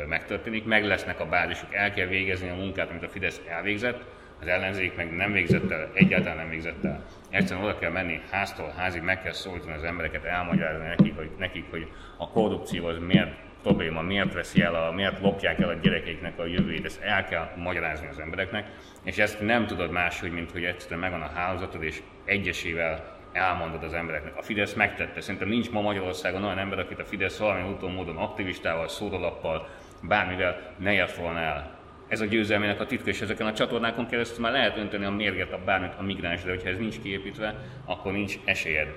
megtörténik, 0.07 0.65
meg 0.65 0.85
lesznek 0.85 1.19
a 1.19 1.25
bázisok, 1.25 1.73
el 1.73 1.93
kell 1.93 2.07
végezni 2.07 2.49
a 2.49 2.55
munkát, 2.55 2.89
amit 2.89 3.03
a 3.03 3.09
Fidesz 3.09 3.41
elvégzett, 3.47 4.03
az 4.41 4.47
ellenzék 4.47 4.95
meg 4.95 5.15
nem 5.15 5.31
végzett 5.31 5.71
el, 5.71 5.89
egyáltalán 5.93 6.37
nem 6.37 6.49
végzett 6.49 6.83
el. 6.83 7.05
Egyszerűen 7.29 7.65
oda 7.65 7.79
kell 7.79 7.91
menni 7.91 8.21
háztól 8.31 8.73
házig, 8.77 9.01
meg 9.01 9.21
kell 9.21 9.31
szólítani 9.31 9.73
az 9.73 9.83
embereket, 9.83 10.23
elmagyarázni 10.23 10.87
nekik, 10.87 11.15
hogy, 11.15 11.29
nekik, 11.37 11.65
hogy 11.69 11.87
a 12.17 12.29
korrupció 12.29 12.85
az 12.85 12.97
miért 12.99 13.35
probléma, 13.61 14.01
miért 14.01 14.33
veszi 14.33 14.61
el, 14.61 14.75
a, 14.75 14.91
miért 14.91 15.21
lopják 15.21 15.59
el 15.59 15.69
a 15.69 15.73
gyerekeiknek 15.73 16.39
a 16.39 16.45
jövőjét, 16.45 16.85
ezt 16.85 17.01
el 17.01 17.25
kell 17.25 17.51
magyarázni 17.55 18.07
az 18.07 18.19
embereknek, 18.19 18.67
és 19.03 19.17
ezt 19.17 19.41
nem 19.41 19.65
tudod 19.65 19.91
máshogy, 19.91 20.31
mint 20.31 20.51
hogy 20.51 20.63
egyszerűen 20.63 20.99
megvan 20.99 21.21
a 21.21 21.31
hálózatod, 21.33 21.83
és 21.83 22.01
egyesével 22.25 23.17
elmondod 23.33 23.83
az 23.83 23.93
embereknek. 23.93 24.37
A 24.37 24.41
Fidesz 24.41 24.73
megtette. 24.73 25.21
Szerintem 25.21 25.49
nincs 25.49 25.71
ma 25.71 25.81
Magyarországon 25.81 26.43
olyan 26.43 26.57
ember, 26.57 26.79
akit 26.79 26.99
a 26.99 27.05
Fidesz 27.05 27.37
valamilyen 27.37 27.69
úton 27.69 27.91
módon 27.91 28.17
aktivistával, 28.17 28.87
szórolappal, 28.87 29.67
bármivel 30.01 30.73
ne 30.77 30.93
ért 30.93 31.15
volna 31.15 31.39
el 31.39 31.74
ez 32.07 32.21
a 32.21 32.25
győzelmének 32.25 32.79
a 32.79 32.85
titka, 32.85 33.09
és 33.09 33.21
ezeken 33.21 33.47
a 33.47 33.53
csatornákon 33.53 34.07
keresztül 34.07 34.41
már 34.41 34.51
lehet 34.51 34.77
önteni 34.77 35.05
a 35.05 35.11
mérget 35.11 35.51
a 35.51 35.59
bármit 35.65 35.93
a 35.97 36.03
migráns, 36.03 36.43
de 36.43 36.49
hogyha 36.49 36.69
ez 36.69 36.77
nincs 36.77 36.99
kiépítve, 37.01 37.55
akkor 37.85 38.11
nincs 38.11 38.39
esélyed. 38.45 38.87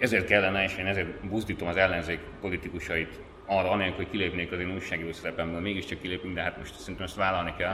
Ezért 0.00 0.26
kellene, 0.26 0.62
és 0.62 0.76
én 0.78 0.86
ezért 0.86 1.28
buzdítom 1.28 1.68
az 1.68 1.76
ellenzék 1.76 2.20
politikusait 2.40 3.20
arra, 3.46 3.70
anélkül, 3.70 3.96
hogy 3.96 4.10
kilépnék 4.10 4.52
az 4.52 4.58
én 4.58 4.72
újságíró 4.74 5.12
szerepemből, 5.12 5.60
mégiscsak 5.60 6.00
kilépünk, 6.00 6.34
de 6.34 6.40
hát 6.42 6.58
most 6.58 6.74
szerintem 6.78 7.04
ezt 7.04 7.16
vállalni 7.16 7.54
kell, 7.58 7.72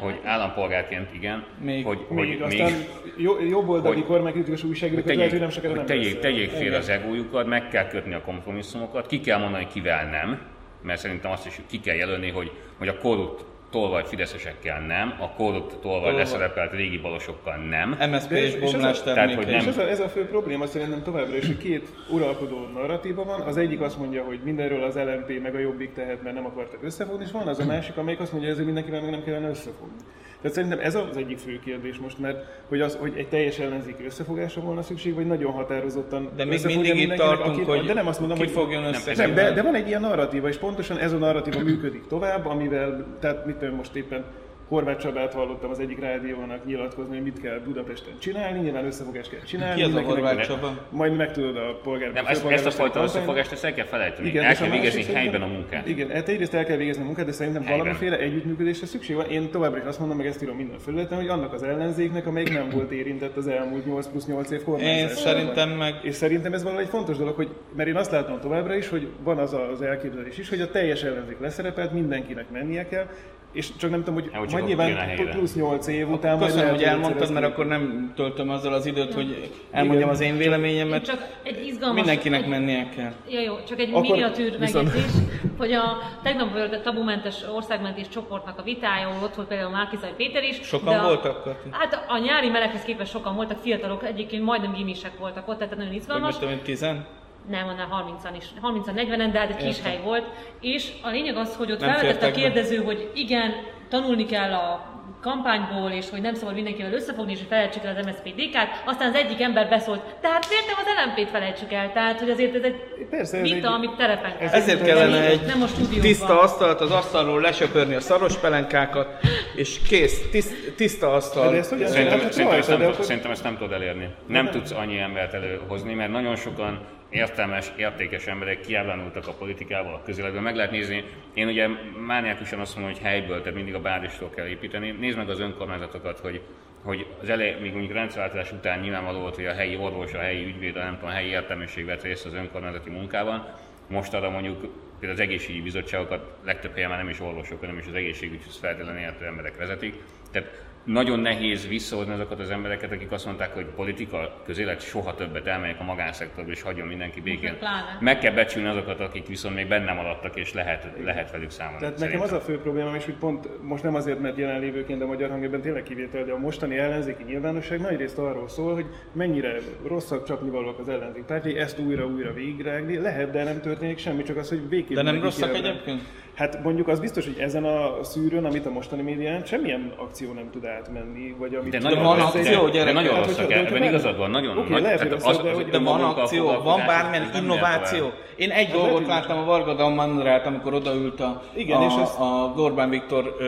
hogy 0.00 0.20
állampolgárként 0.24 1.14
igen, 1.14 1.44
még, 1.60 1.84
hogy, 1.84 2.06
még, 2.08 2.42
hogy 2.42 2.42
aztán 2.42 2.72
még, 3.16 3.48
jobboldali 3.48 4.02
kormánykritikus 4.02 4.64
újságírókat 4.64 5.14
lehet, 5.14 5.30
hogy 5.30 5.40
nem 5.40 5.50
sokára 5.50 5.74
nem 5.74 5.86
tegyék, 5.86 6.18
tegyék 6.18 6.50
fél 6.50 6.74
az 6.74 6.88
egójukat, 6.88 7.46
meg 7.46 7.68
kell 7.68 7.86
kötni 7.86 8.14
a 8.14 8.20
kompromisszumokat, 8.20 9.06
ki 9.06 9.20
kell 9.20 9.38
mondani, 9.38 9.66
kivel 9.72 10.10
nem, 10.10 10.40
mert 10.82 11.00
szerintem 11.00 11.30
azt 11.30 11.46
is 11.46 11.60
ki 11.66 11.80
kell 11.80 11.94
jelölni, 11.94 12.30
hogy, 12.30 12.52
hogy 12.78 12.88
a 12.88 12.98
korrupt 12.98 13.44
tolvaj 13.70 14.04
fideszesekkel 14.04 14.80
nem, 14.80 15.14
a 15.20 15.30
korrupt 15.30 15.76
tolvaj 15.76 16.14
leszerepelt 16.14 16.72
régi 16.72 16.98
balosokkal 16.98 17.56
nem. 17.56 18.10
MSZP 18.10 18.30
és 18.30 18.56
bomlás 18.56 19.02
tehát, 19.02 19.34
hogy 19.34 19.46
nem. 19.46 19.58
És 19.58 19.66
ez 19.66 19.78
a, 19.78 19.88
ez 19.88 20.00
a 20.00 20.08
fő 20.08 20.26
probléma 20.26 20.66
szerintem 20.66 21.02
továbbra 21.02 21.36
is, 21.36 21.46
hogy 21.46 21.58
két 21.58 21.88
uralkodó 22.10 22.66
narratíva 22.74 23.24
van. 23.24 23.40
Az 23.40 23.56
egyik 23.56 23.80
azt 23.80 23.98
mondja, 23.98 24.24
hogy 24.24 24.40
mindenről 24.44 24.82
az 24.82 24.94
LMP 24.94 25.42
meg 25.42 25.54
a 25.54 25.58
Jobbik 25.58 25.92
tehet, 25.92 26.22
mert 26.22 26.34
nem 26.34 26.46
akartak 26.46 26.82
összefogni, 26.82 27.24
és 27.24 27.30
van 27.30 27.48
az 27.48 27.58
a 27.58 27.64
másik, 27.64 27.96
amelyik 27.96 28.20
azt 28.20 28.32
mondja, 28.32 28.50
hogy 28.50 28.58
ezért 28.58 28.74
mindenkivel 28.74 29.00
meg 29.00 29.10
nem 29.10 29.24
kellene 29.24 29.48
összefogni. 29.48 29.96
Tehát 30.40 30.56
szerintem 30.56 30.78
ez 30.78 30.94
az 30.94 31.16
egyik 31.16 31.38
fő 31.38 31.60
kérdés 31.64 31.98
most, 31.98 32.18
mert 32.18 32.44
hogy, 32.68 32.80
az, 32.80 32.96
hogy 33.00 33.12
egy 33.16 33.28
teljes 33.28 33.58
ellenzéki 33.58 34.04
összefogásra 34.04 34.62
volna 34.62 34.82
szükség, 34.82 35.14
vagy 35.14 35.26
nagyon 35.26 35.52
határozottan 35.52 36.30
De 36.36 36.44
még 36.44 36.64
mindig 36.64 36.96
itt 36.96 37.14
tartunk, 37.14 37.56
aki, 37.56 37.62
hogy 37.62 37.86
de 37.86 37.92
nem 37.92 38.06
azt 38.06 38.20
mondom, 38.20 38.38
ki 38.38 38.44
hogy 38.44 38.52
fogjon 38.52 38.84
össze. 38.84 39.14
Nem, 39.16 39.34
de, 39.34 39.52
de, 39.52 39.62
van 39.62 39.74
egy 39.74 39.88
ilyen 39.88 40.00
narratíva, 40.00 40.48
és 40.48 40.56
pontosan 40.56 40.98
ez 40.98 41.12
a 41.12 41.16
narratíva 41.16 41.60
működik 41.60 42.06
tovább, 42.06 42.46
amivel, 42.46 43.06
tehát 43.20 43.46
mit 43.46 43.56
tudom 43.56 43.74
most 43.74 43.94
éppen 43.94 44.24
Horváth 44.68 45.00
Csabát 45.00 45.32
hallottam 45.32 45.70
az 45.70 45.78
egyik 45.78 46.00
rádiónak 46.00 46.64
nyilatkozni, 46.64 47.14
hogy 47.14 47.24
mit 47.24 47.40
kell 47.40 47.58
Budapesten 47.64 48.12
csinálni, 48.18 48.58
nyilván 48.58 48.84
összefogást 48.84 49.30
kell 49.30 49.40
csinálni. 49.40 49.82
Ki 49.82 49.86
az 49.88 49.94
a 49.94 50.00
Horváth 50.00 50.46
Csaba? 50.46 50.86
Majd 50.90 51.16
megtudod 51.16 51.56
a 51.56 51.80
polgár. 51.82 52.12
Nem, 52.12 52.26
ezt, 52.26 52.44
ezt 52.46 52.66
a 52.66 52.70
fajta 52.70 53.02
összefogást 53.02 53.52
ezt 53.52 53.64
el 53.64 53.74
kell 53.74 53.84
felejteni. 53.84 54.28
Igen, 54.28 54.44
el 54.44 54.54
kell 54.54 54.70
végezni 54.70 55.02
helyben 55.02 55.42
a 55.42 55.46
munkát. 55.46 55.86
Igen, 55.86 56.10
hát 56.10 56.28
egyrészt 56.28 56.54
el 56.54 56.64
kell 56.64 56.76
végezni 56.76 57.02
a 57.02 57.04
munkát, 57.04 57.26
de 57.26 57.32
szerintem 57.32 57.62
Helyben. 57.62 57.80
valamiféle 57.80 58.18
együttműködésre 58.18 58.86
szükség 58.86 59.16
van. 59.16 59.30
Én 59.30 59.50
továbbra 59.50 59.78
is 59.78 59.84
azt 59.84 59.98
mondom, 59.98 60.16
meg 60.16 60.26
ezt 60.26 60.42
írom 60.42 60.56
minden 60.56 60.78
felületen, 60.78 61.18
hogy 61.18 61.28
annak 61.28 61.52
az 61.52 61.62
ellenzéknek, 61.62 62.26
amelyik 62.26 62.52
nem 62.52 62.68
volt 62.68 62.90
érintett 62.90 63.36
az 63.36 63.46
elmúlt 63.46 63.86
8 63.86 64.06
plusz 64.06 64.26
8 64.26 64.50
év 64.50 64.58
Én 64.58 64.64
kormányzásában. 64.64 65.14
szerintem 65.14 65.68
meg 65.70 65.94
És 66.02 66.14
szerintem 66.14 66.52
ez 66.52 66.62
valahogy 66.62 66.88
fontos 66.88 67.16
dolog, 67.16 67.34
hogy, 67.34 67.48
mert 67.76 67.88
én 67.88 67.96
azt 67.96 68.10
látom 68.10 68.40
továbbra 68.40 68.74
is, 68.74 68.88
hogy 68.88 69.08
van 69.22 69.38
az 69.38 69.56
az 69.72 69.82
elképzelés 69.82 70.38
is, 70.38 70.48
hogy 70.48 70.60
a 70.60 70.70
teljes 70.70 71.02
ellenzék 71.02 71.40
leszerepelt, 71.40 71.92
mindenkinek 71.92 72.50
mennie 72.50 72.88
kell, 72.88 73.06
és 73.52 73.76
csak 73.76 73.90
nem 73.90 73.98
tudom, 74.04 74.14
hogy 74.14 74.30
Ja, 74.32 74.38
hogy 74.38 74.52
majd 74.52 74.64
nyilván 74.64 75.16
plusz 75.30 75.54
8 75.54 75.86
év 75.86 76.10
után 76.10 76.38
Köszönöm, 76.38 76.70
hogy 76.70 76.82
elmondtad, 76.82 77.32
mert 77.32 77.46
akkor 77.46 77.66
nem 77.66 78.12
töltöm 78.16 78.50
azzal 78.50 78.72
az 78.72 78.86
időt, 78.86 79.14
hogy 79.14 79.50
elmondjam 79.70 80.02
Igen. 80.08 80.14
az 80.14 80.20
én 80.20 80.36
véleményemet. 80.36 81.04
Csak 81.04 81.26
egy 81.42 81.66
izgalmas... 81.66 81.96
Mindenkinek 81.96 82.42
egy, 82.42 82.48
mennie 82.48 82.88
kell. 82.96 83.12
Ja, 83.28 83.40
jó, 83.40 83.54
csak 83.68 83.78
egy 83.78 83.88
Akkor 83.88 84.00
miniatűr 84.00 84.58
viszont- 84.58 84.86
megjegyzés, 84.86 85.22
hogy 85.58 85.72
a 85.72 85.98
tegnap 86.22 86.52
volt 86.52 86.74
a 86.74 86.80
tabumentes 86.80 87.44
országmentés 87.54 88.08
csoportnak 88.08 88.58
a 88.58 88.62
vitája, 88.62 89.08
ott 89.22 89.34
volt 89.34 89.48
például 89.48 89.70
Márkizaj 89.70 90.12
Péter 90.16 90.42
is. 90.42 90.60
Sokan 90.62 90.92
de 90.94 90.98
a, 91.00 91.02
voltak, 91.06 91.42
Kati? 91.42 91.68
Hát 91.70 92.04
a 92.08 92.18
nyári 92.18 92.48
meleghez 92.48 92.82
képest 92.82 93.10
sokan 93.10 93.34
voltak, 93.34 93.58
fiatalok, 93.58 94.04
egyébként 94.04 94.44
majdnem 94.44 94.72
gimisek 94.72 95.18
voltak 95.18 95.48
ott, 95.48 95.58
tehát 95.58 95.76
nagyon 95.76 95.92
Vagy 95.92 95.96
izgalmas. 95.96 96.30
mit 96.30 96.40
tudom 96.48 96.62
tizen? 96.62 97.06
Nem, 97.48 97.68
annál 97.68 97.88
30-an 98.22 98.36
is, 98.36 98.44
30 98.60 98.86
40 98.86 99.32
de 99.32 99.38
hát 99.38 99.50
egy 99.50 99.56
kis 99.56 99.66
Értem. 99.76 99.84
hely 99.92 100.00
volt. 100.04 100.24
És 100.60 100.88
a 101.02 101.08
lényeg 101.08 101.36
az, 101.36 101.56
hogy 101.56 101.72
ott 101.72 101.80
Nem 101.80 101.88
felvetett 101.90 102.16
a 102.16 102.20
fértek 102.20 102.34
be. 102.34 102.40
kérdező, 102.40 102.76
hogy 102.82 103.10
igen, 103.14 103.54
tanulni 103.88 104.26
kell 104.26 104.52
a 104.52 104.96
kampányból, 105.22 105.90
és 105.90 106.10
hogy 106.10 106.20
nem 106.20 106.34
szabad 106.34 106.54
mindenkivel 106.54 106.92
összefogni, 106.92 107.32
és 107.32 107.38
hogy 107.38 107.46
felejtsük 107.48 107.84
el 107.84 107.96
az 107.96 108.06
MSZP 108.06 108.34
DK-t, 108.34 108.82
aztán 108.84 109.08
az 109.08 109.14
egyik 109.14 109.40
ember 109.40 109.68
beszólt, 109.68 110.00
tehát 110.20 110.46
miért 110.48 110.66
nem 110.66 110.76
az 110.78 110.86
LMP-t 111.16 111.30
felejtsük 111.30 111.72
el? 111.72 111.92
Tehát, 111.92 112.18
hogy 112.20 112.30
azért 112.30 112.54
ez 112.54 112.62
egy 112.62 112.74
Persze, 113.10 113.36
ez 113.36 113.42
vita, 113.42 113.56
egy- 113.56 113.64
amit 113.64 113.96
terepen 113.96 114.36
kell. 114.38 114.48
Ezért 114.48 114.80
Ez 114.80 114.86
kellene 114.86 115.24
egy 115.26 115.40
nem 115.46 115.62
a 115.62 115.66
tiszta 116.00 116.40
asztalt 116.40 116.80
az 116.80 116.90
asztalról 116.90 117.40
lesöpörni 117.40 117.94
a 117.94 118.00
szaros 118.00 118.36
pelenkákat, 118.38 119.08
és 119.54 119.80
kész, 119.88 120.30
tiszt, 120.30 120.74
tiszta 120.74 121.12
asztal. 121.12 121.50
De 121.50 121.56
ezt 121.56 121.68
Szerintem, 121.68 121.92
szerintem, 121.92 122.58
ezt 122.58 122.68
nem, 122.78 122.92
szerintem 123.02 123.30
ezt 123.30 123.42
nem 123.44 123.56
tudod 123.56 123.72
elérni. 123.72 124.08
Nem 124.26 124.50
tudsz 124.50 124.70
annyi 124.70 124.98
embert 124.98 125.34
előhozni, 125.34 125.94
mert 125.94 126.10
nagyon 126.10 126.36
sokan 126.36 126.80
értelmes, 127.08 127.72
értékes 127.76 128.26
emberek 128.26 128.60
kiábránultak 128.60 129.26
a 129.26 129.32
politikából, 129.32 129.94
a 129.94 130.02
közeledből. 130.02 130.40
Meg 130.40 130.56
lehet 130.56 130.70
nézni, 130.70 131.04
én 131.34 131.46
ugye 131.46 131.68
mániákusan 132.06 132.60
azt 132.60 132.76
mondom, 132.76 132.92
hogy 132.92 133.02
helyből, 133.02 133.38
tehát 133.38 133.54
mindig 133.54 133.74
a 133.74 133.80
bázisról 133.80 134.30
kell 134.30 134.46
építeni. 134.46 134.90
Nézd 134.90 135.16
meg 135.16 135.28
az 135.28 135.40
önkormányzatokat, 135.40 136.18
hogy 136.18 136.42
hogy 136.82 137.06
az 137.22 137.28
elej, 137.28 137.60
még 137.60 137.72
mondjuk 137.72 137.92
rendszerváltás 137.92 138.52
után 138.52 138.80
nyilvánvaló 138.80 139.20
volt, 139.20 139.34
hogy 139.34 139.46
a 139.46 139.54
helyi 139.54 139.76
orvos, 139.76 140.12
a 140.12 140.18
helyi 140.18 140.44
ügyvéd, 140.44 140.76
a 140.76 140.82
nem 140.82 140.94
tudom, 140.94 141.10
a 141.10 141.12
helyi 141.12 141.28
értelmiség 141.28 141.84
vett 141.84 142.02
részt 142.02 142.26
az 142.26 142.34
önkormányzati 142.34 142.90
munkában. 142.90 143.46
Most 143.88 144.14
arra 144.14 144.30
mondjuk 144.30 144.60
például 144.98 145.20
az 145.20 145.20
egészségügyi 145.20 145.62
bizottságokat 145.62 146.36
legtöbb 146.44 146.74
helyen 146.74 146.88
már 146.88 146.98
nem 146.98 147.08
is 147.08 147.20
orvosok, 147.20 147.60
hanem 147.60 147.78
is 147.78 147.86
az 147.86 147.94
egészségügyhöz 147.94 148.56
feltétlenül 148.56 149.00
értő 149.00 149.24
emberek 149.24 149.56
vezetik. 149.56 149.94
Tehát 150.32 150.66
nagyon 150.88 151.20
nehéz 151.20 151.68
visszahozni 151.68 152.12
azokat 152.12 152.40
az 152.40 152.50
embereket, 152.50 152.92
akik 152.92 153.12
azt 153.12 153.24
mondták, 153.24 153.54
hogy 153.54 153.64
politika, 153.64 154.42
közélet 154.46 154.80
soha 154.80 155.14
többet 155.14 155.46
elmegyek 155.46 155.80
a 155.80 155.84
magánszektorba 155.84 156.50
és 156.50 156.62
hagyjon 156.62 156.86
mindenki 156.86 157.20
békén. 157.20 157.58
Pláne. 157.58 157.98
Meg 158.00 158.18
kell 158.18 158.32
becsülni 158.32 158.68
azokat, 158.68 159.00
akik 159.00 159.26
viszont 159.26 159.54
még 159.54 159.68
benne 159.68 159.92
maradtak, 159.92 160.36
és 160.36 160.52
lehet, 160.52 160.88
lehet 161.04 161.30
velük 161.30 161.50
számolni. 161.50 161.78
Tehát 161.78 161.98
nekem 161.98 162.18
szerintem. 162.18 162.36
az 162.36 162.42
a 162.42 162.50
fő 162.50 162.58
problémám 162.60 162.94
is, 162.94 163.04
hogy 163.04 163.14
pont 163.14 163.62
most 163.62 163.82
nem 163.82 163.94
azért, 163.94 164.20
mert 164.20 164.36
jelenlévőként 164.36 165.02
a 165.02 165.06
magyar 165.06 165.30
hangban 165.30 165.60
tényleg 165.60 165.82
kivétel, 165.82 166.24
de 166.24 166.32
a 166.32 166.38
mostani 166.38 166.76
ellenzéki 166.76 167.22
nyilvánosság 167.22 167.80
nagyrészt 167.80 168.18
arról 168.18 168.48
szól, 168.48 168.74
hogy 168.74 168.86
mennyire 169.12 169.58
rosszak 169.86 170.24
csapnivalóak 170.24 170.78
az 170.78 170.88
ellenzék 170.88 171.22
pártjai, 171.22 171.58
ezt 171.58 171.78
újra-újra 171.78 172.32
végigrágni. 172.32 172.98
Lehet, 172.98 173.30
de 173.30 173.44
nem 173.44 173.60
történik 173.60 173.98
semmi, 173.98 174.22
csak 174.22 174.36
az, 174.36 174.48
hogy 174.48 174.68
végképp 174.68 174.96
De 174.96 175.02
nem 175.02 175.20
rosszak 175.20 175.54
egyébként? 175.54 176.02
Hát 176.38 176.62
mondjuk 176.62 176.88
az 176.88 177.00
biztos, 177.00 177.24
hogy 177.24 177.38
ezen 177.38 177.64
a 177.64 178.04
szűrőn, 178.04 178.44
amit 178.44 178.66
a 178.66 178.70
mostani 178.70 179.02
médián, 179.02 179.44
semmilyen 179.44 179.92
akció 179.96 180.32
nem 180.32 180.50
tud 180.50 180.64
átmenni, 180.78 181.34
vagy 181.38 181.54
amit... 181.54 181.72
De 181.72 181.78
nagyon 181.78 182.02
van 182.02 182.20
akció, 182.20 182.64
de, 182.64 182.70
gyerekek. 182.70 182.84
de 182.84 182.92
nagyon 182.92 183.14
Hát, 183.14 183.24
rosszak, 183.26 183.44
hogyha 183.44 183.58
ebben 183.58 183.72
benne- 183.72 183.88
igazad 183.88 184.16
van, 184.16 184.30
nagyon 184.30 184.58
Oké, 184.58 184.70
nagy, 184.72 184.82
lehet, 184.82 184.98
tehát 184.98 185.22
hogy 185.22 185.34
rossz, 185.34 185.42
de 185.42 185.52
hogy- 185.52 185.66
a 185.68 185.70
De 185.70 185.78
van 185.78 186.00
akció, 186.00 186.46
van 186.62 186.82
bármilyen 186.86 187.28
nem 187.32 187.42
innováció. 187.42 188.10
Én 188.36 188.50
egy 188.50 188.68
dolgot 188.70 188.90
lehet, 189.06 189.24
hogy- 189.24 189.28
láttam 189.28 189.38
a 189.38 189.44
Varga 189.44 189.74
Damandrát, 189.74 190.46
amikor 190.46 190.74
odaült 190.74 191.20
a, 191.20 191.42
Igen, 191.54 191.76
a, 191.80 191.84
és 191.86 191.92
ezt- 192.02 192.18
a 192.18 192.52
Orbán 192.56 192.90
Viktor 192.90 193.36
ö, 193.38 193.44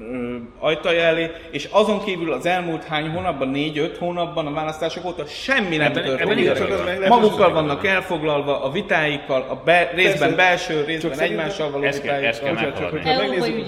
ö, 0.00 0.36
ajtaja 0.58 1.00
elé, 1.00 1.30
és 1.50 1.68
azon 1.70 2.04
kívül 2.04 2.32
az 2.32 2.46
elmúlt 2.46 2.84
hány 2.84 3.08
hónapban, 3.10 3.48
négy-öt 3.48 3.96
hónapban 3.96 4.46
a 4.46 4.52
választások 4.52 5.04
óta 5.04 5.24
semmi 5.26 5.76
nem 5.76 5.92
történt. 5.92 7.08
Magukkal 7.08 7.52
vannak 7.52 7.86
elfoglalva 7.86 8.62
a 8.64 8.70
vitáikkal, 8.70 9.46
a 9.48 9.54
be, 9.64 9.90
részben 9.94 10.36
belső, 10.36 10.84
részben 10.84 11.18
egymással 11.18 11.70
való 11.70 11.82
vitáikkal. 11.90 12.54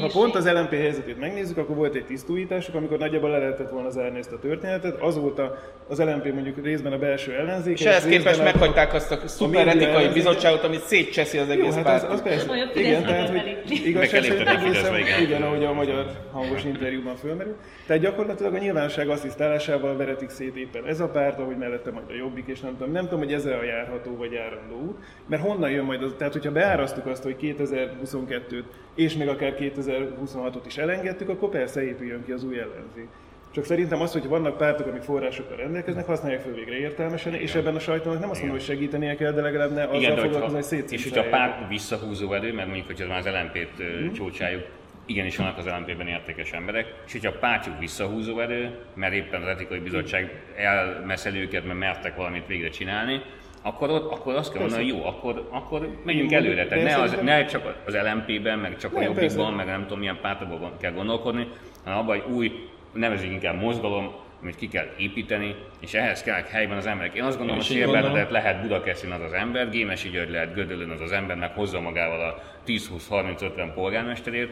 Ha 0.01 0.09
pont 0.13 0.35
az 0.35 0.51
LMP 0.53 0.71
helyzetét 0.71 1.19
megnézzük, 1.21 1.57
akkor 1.57 1.77
volt 1.77 1.95
egy 1.95 2.05
tisztújításuk, 2.05 2.75
amikor 2.75 2.99
nagyjából 3.05 3.31
le 3.31 3.39
lehetett 3.39 3.71
volna 3.71 3.91
zárni 3.91 4.19
ezt 4.19 4.33
a 4.33 4.39
történetet. 4.39 5.01
Azóta 5.01 5.59
az 5.89 5.99
LMP 5.99 6.33
mondjuk 6.33 6.65
részben 6.65 6.93
a 6.93 6.99
belső 6.99 7.33
ellenzék. 7.33 7.81
És 7.81 7.87
ehhez 7.87 8.05
képest 8.05 8.43
meghagyták 8.43 8.95
azt 8.95 9.11
a 9.11 9.29
szuper 9.29 9.69
etikai 9.69 10.09
bizottságot, 10.09 10.65
amit 10.65 10.81
szétcseszi 10.81 11.39
az 11.39 11.49
egész 11.49 11.75
hát 11.75 12.03
az, 12.03 12.11
az 12.11 12.23
persze. 12.23 12.47
Igen, 12.75 13.03
tehát, 13.03 13.29
hogy 13.29 13.83
igazság 13.85 14.23
szerint 14.23 14.49
egészen, 14.49 14.95
igen, 15.23 15.43
ahogy 15.43 15.65
a 15.65 15.73
magyar 15.73 16.07
hangos 16.33 16.65
interjúban 16.65 17.17
fölmerül. 17.17 17.57
Tehát 17.87 18.03
gyakorlatilag 18.03 18.55
a 18.55 18.59
nyilvánosság 18.59 19.09
asszisztálásával 19.09 19.97
veretik 19.97 20.29
szét 20.29 20.57
éppen 20.57 20.87
ez 20.87 21.01
a 21.01 21.09
párt, 21.09 21.39
ahogy 21.39 21.57
mellette 21.57 21.91
majd 21.91 22.07
a 22.09 22.15
jobbik, 22.15 22.47
és 22.47 22.61
nem 22.61 22.77
tudom, 22.77 22.93
nem 22.93 23.05
tudom, 23.05 23.19
hogy 23.19 23.33
ez 23.33 23.47
a 23.47 23.65
járható 23.65 24.17
vagy 24.17 24.33
járandó 24.33 24.77
út, 24.77 24.97
mert 25.27 25.43
honnan 25.43 25.71
jön 25.71 25.85
majd 25.85 26.03
az, 26.03 26.15
tehát 26.19 26.33
hogyha 26.33 26.53
beárasztuk 26.53 27.07
azt, 27.07 27.23
hogy 27.23 27.37
2022-t 27.41 28.65
és 28.95 29.15
még 29.15 29.29
akár 29.29 29.55
2026-ot 29.59 30.63
is 30.67 30.77
elengedtük, 30.77 31.29
akkor 31.29 31.49
persze 31.49 31.85
épüljön 31.85 32.25
ki 32.25 32.33
az 32.33 32.45
új 32.45 32.59
ellenzék. 32.59 33.09
Csak 33.51 33.65
szerintem 33.65 34.01
az, 34.01 34.13
hogy 34.13 34.29
vannak 34.29 34.57
pártok, 34.57 34.87
amik 34.87 35.03
forrásokkal 35.03 35.57
rendelkeznek, 35.57 36.07
használják 36.07 36.41
fel 36.41 36.53
végre 36.53 36.77
értelmesen, 36.77 37.35
és 37.35 37.55
ebben 37.55 37.75
a 37.75 37.79
sajtónak 37.79 38.21
nem 38.21 38.31
azt 38.31 38.41
mondom, 38.41 38.59
hogy 38.59 38.67
segítenie 38.67 39.15
kell, 39.15 39.33
de 39.33 39.41
legalább 39.41 39.73
ne 39.73 39.83
azzal 39.83 40.01
Igen, 40.01 40.17
foglalkozni, 40.17 40.77
hogy 40.79 40.93
és 40.93 41.03
hogyha 41.03 41.21
a 41.21 41.29
párt 41.29 41.69
visszahúzó 41.69 42.33
erő, 42.33 42.53
mert 42.53 42.67
mondjuk, 42.67 42.87
hogyha 42.87 43.07
már 43.09 43.19
az 43.19 43.27
LMP-t 43.27 43.79
Mhm. 43.79 44.05
mm. 44.05 44.13
csúcsáljuk, 44.13 44.63
igenis 45.07 45.37
vannak 45.37 45.59
az 45.59 45.67
LMP-ben 45.67 46.07
értékes 46.07 46.51
emberek, 46.53 46.95
és 47.07 47.13
hogyha 47.13 47.31
a 47.31 47.39
pártjuk 47.39 47.79
visszahúzó 47.79 48.41
erő, 48.41 48.79
mert 48.95 49.15
éppen 49.15 49.43
az 49.43 49.49
etikai 49.49 49.79
bizottság 49.79 50.43
elmeszeli 50.57 51.41
őket, 51.41 51.65
mert 51.65 51.79
mertek 51.79 52.17
valamit 52.17 52.47
végre 52.47 52.69
csinálni, 52.69 53.23
akkor, 53.67 53.91
ott, 53.91 54.13
akkor 54.13 54.35
azt 54.35 54.53
kell 54.53 54.61
mondani, 54.61 54.91
hogy 54.91 54.99
jó, 54.99 55.07
akkor, 55.07 55.49
akkor 55.51 55.99
menjünk 56.05 56.31
Jó, 56.31 56.37
előre. 56.37 56.67
Tehát 56.67 56.85
ne, 56.85 57.03
az, 57.03 57.17
ne 57.23 57.45
csak 57.45 57.83
az 57.87 57.95
LMP-ben, 57.95 58.59
meg 58.59 58.77
csak 58.77 58.95
a 58.95 59.01
Jobbikban, 59.01 59.37
persze. 59.37 59.51
meg 59.51 59.67
nem 59.67 59.83
tudom 59.83 59.99
milyen 59.99 60.19
pártokban 60.21 60.73
kell 60.81 60.93
gondolkodni, 60.93 61.49
hanem 61.85 61.99
abban, 61.99 62.21
hogy 62.21 62.33
új, 62.35 62.69
nevezik 62.93 63.31
inkább 63.31 63.61
mozgalom, 63.61 64.15
amit 64.43 64.57
ki 64.57 64.69
kell 64.69 64.87
építeni, 64.97 65.55
és 65.81 65.95
ehhez 65.95 66.23
kell 66.23 66.43
helyben 66.43 66.77
az 66.77 66.87
emberek. 66.87 67.15
Én 67.15 67.23
azt 67.23 67.37
gondolom, 67.37 67.61
hogy 67.61 67.71
Szél. 67.71 67.91
Bernadett 67.91 68.31
lehet 68.31 68.61
Budakeszin 68.61 69.11
az 69.11 69.21
az 69.21 69.33
ember, 69.33 69.71
Gémesi 69.71 70.09
György 70.09 70.31
lehet 70.31 70.55
Gödöllön 70.55 70.91
az 70.91 71.01
az 71.01 71.13
ember, 71.13 71.37
meg 71.37 71.53
hozza 71.55 71.81
magával 71.81 72.21
a 72.21 72.43
10-20-30-50 72.67 73.71
polgármesterét, 73.75 74.51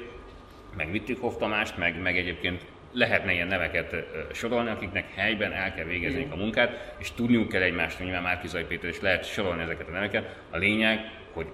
meg 0.76 0.90
Vittikhoff 0.90 1.34
Tamást, 1.38 1.76
meg, 1.76 2.02
meg 2.02 2.16
egyébként 2.16 2.64
lehetne 2.92 3.32
ilyen 3.32 3.46
neveket 3.46 3.94
sorolni, 4.32 4.70
akiknek 4.70 5.04
helyben 5.14 5.52
el 5.52 5.74
kell 5.74 5.84
végezniük 5.84 6.32
a 6.32 6.36
munkát, 6.36 6.94
és 6.98 7.12
tudniuk 7.12 7.48
kell 7.48 7.62
egymást, 7.62 7.98
nyilván 7.98 8.22
Márkizai 8.22 8.64
Péter 8.64 8.88
is 8.90 9.00
lehet 9.00 9.24
sorolni 9.24 9.62
ezeket 9.62 9.88
a 9.88 9.92
neveket. 9.92 10.36
A 10.50 10.56
lényeg, 10.56 11.10
hogy 11.32 11.46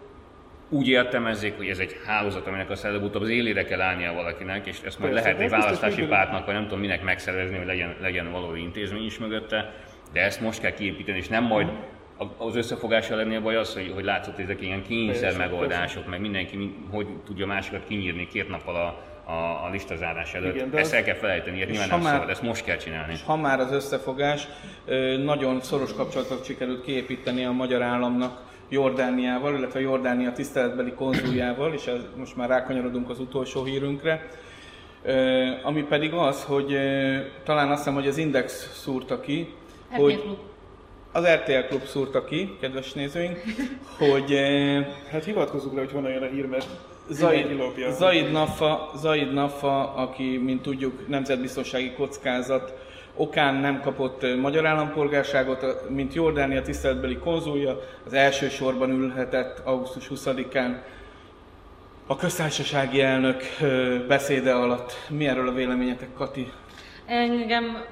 úgy 0.69 0.89
értelmezzék, 0.89 1.57
hogy 1.57 1.69
ez 1.69 1.79
egy 1.79 1.97
hálózat, 2.07 2.47
aminek 2.47 2.71
aztán 2.71 2.91
előbb-utóbb 2.91 3.23
az 3.23 3.29
élére 3.29 3.65
kell 3.65 3.81
állnia 3.81 4.13
valakinek, 4.13 4.67
és 4.67 4.81
ezt 4.85 4.99
majd 4.99 5.13
lehet 5.13 5.41
egy 5.41 5.51
választási 5.51 6.03
pártnak, 6.07 6.45
vagy 6.45 6.55
nem 6.55 6.63
tudom 6.63 6.81
minek 6.81 7.03
megszervezni, 7.03 7.57
hogy 7.57 7.67
legyen, 7.67 7.95
legyen 8.01 8.33
valódi 8.33 8.61
intézmény 8.61 9.05
is 9.05 9.19
mögötte, 9.19 9.75
de 10.13 10.21
ezt 10.21 10.41
most 10.41 10.61
kell 10.61 10.73
kiépíteni, 10.73 11.19
és 11.19 11.29
nem 11.29 11.45
majd 11.45 11.69
a- 12.19 12.45
az 12.45 12.57
összefogással 12.57 13.17
lenni 13.17 13.37
a 13.37 13.41
baj 13.41 13.57
az, 13.57 13.75
hogy, 13.75 13.91
hogy 13.95 14.05
látszott, 14.05 14.35
hogy 14.35 14.45
ezek 14.45 14.61
ilyen 14.63 14.83
kényszer 14.83 15.37
megoldások, 15.37 16.09
meg 16.09 16.21
mindenki 16.21 16.57
mi- 16.57 16.75
hogy 16.91 17.07
tudja 17.27 17.47
másikat 17.47 17.85
kinyírni 17.89 18.27
két 18.27 18.49
nappal 18.49 18.75
a, 18.77 19.03
a, 19.29 19.65
a 19.65 19.69
listazárás 19.73 20.35
előtt. 20.35 20.55
Igen, 20.55 20.71
de 20.71 20.79
ezt 20.79 20.87
az- 20.91 20.97
el 20.97 21.03
kell 21.05 21.15
felejteni, 21.15 21.57
ilyet 21.57 21.69
nyilván 21.71 21.89
nem 21.89 22.01
már- 22.01 22.13
szabad, 22.13 22.29
ezt 22.31 22.43
most 22.43 22.65
kell 22.65 22.77
csinálni. 22.77 23.15
Ha 23.27 23.37
már 23.37 23.61
az 23.61 23.73
összefogás, 23.73 24.49
nagyon 25.25 25.61
szoros 25.61 25.93
kapcsolatot 25.95 26.45
sikerült 26.45 26.85
kiépíteni 26.85 27.45
a 27.45 27.53
magyar 27.53 27.83
államnak 27.83 28.41
Jordániával, 28.69 29.55
illetve 29.57 29.81
Jordánia 29.81 30.33
tiszteletbeli 30.33 30.93
konzuljával, 30.93 31.73
és 31.73 31.87
ez, 31.87 32.01
most 32.17 32.37
már 32.37 32.49
rákanyarodunk 32.49 33.11
az 33.11 33.19
utolsó 33.21 33.65
hírünkre. 33.65 34.29
Ami 35.63 35.83
pedig 35.83 36.13
az, 36.13 36.45
hogy 36.45 36.77
talán 37.45 37.69
azt 37.69 37.79
hiszem, 37.79 37.95
hogy 37.95 38.07
az 38.09 38.17
Index 38.17 38.71
szúrta 38.83 39.21
ki, 39.21 39.55
RTL 39.93 40.01
hogy 40.01 40.21
Klub. 40.21 40.39
az 41.13 41.25
RTL 41.27 41.67
Klub 41.69 41.85
szúrta 41.85 42.25
ki, 42.25 42.57
kedves 42.61 42.93
nézőink, 42.93 43.43
hogy 43.99 44.39
Hát 45.13 45.25
hivatkozzuk 45.25 45.75
le, 45.75 45.81
hogy 45.81 45.93
honnan 45.93 46.11
jön 46.13 46.23
a 46.23 46.27
hír, 46.27 46.47
mert 46.47 46.67
Zaid. 47.11 47.63
Zaid, 47.91 48.33
Nafa, 48.33 48.91
Zaid 48.97 49.33
Nafa, 49.33 49.95
aki, 49.95 50.39
mint 50.39 50.63
tudjuk, 50.63 51.09
nemzetbiztonsági 51.09 51.93
kockázat 51.93 52.75
okán 53.15 53.55
nem 53.55 53.81
kapott 53.81 54.37
magyar 54.41 54.67
állampolgárságot, 54.67 55.89
mint 55.89 56.15
Jordánia 56.15 56.63
tiszteletbeli 56.63 57.17
konzulja, 57.17 57.81
az 58.07 58.13
első 58.13 58.49
sorban 58.49 58.91
ülhetett 58.91 59.59
augusztus 59.65 60.11
20-án 60.15 60.77
a 62.07 62.17
köztársasági 62.17 63.01
elnök 63.01 63.43
beszéde 64.09 64.53
alatt. 64.53 64.93
Mi 65.09 65.27
erről 65.27 65.49
a 65.49 65.53
véleményetek, 65.53 66.13
Kati? 66.13 66.53
Engem 67.07 67.85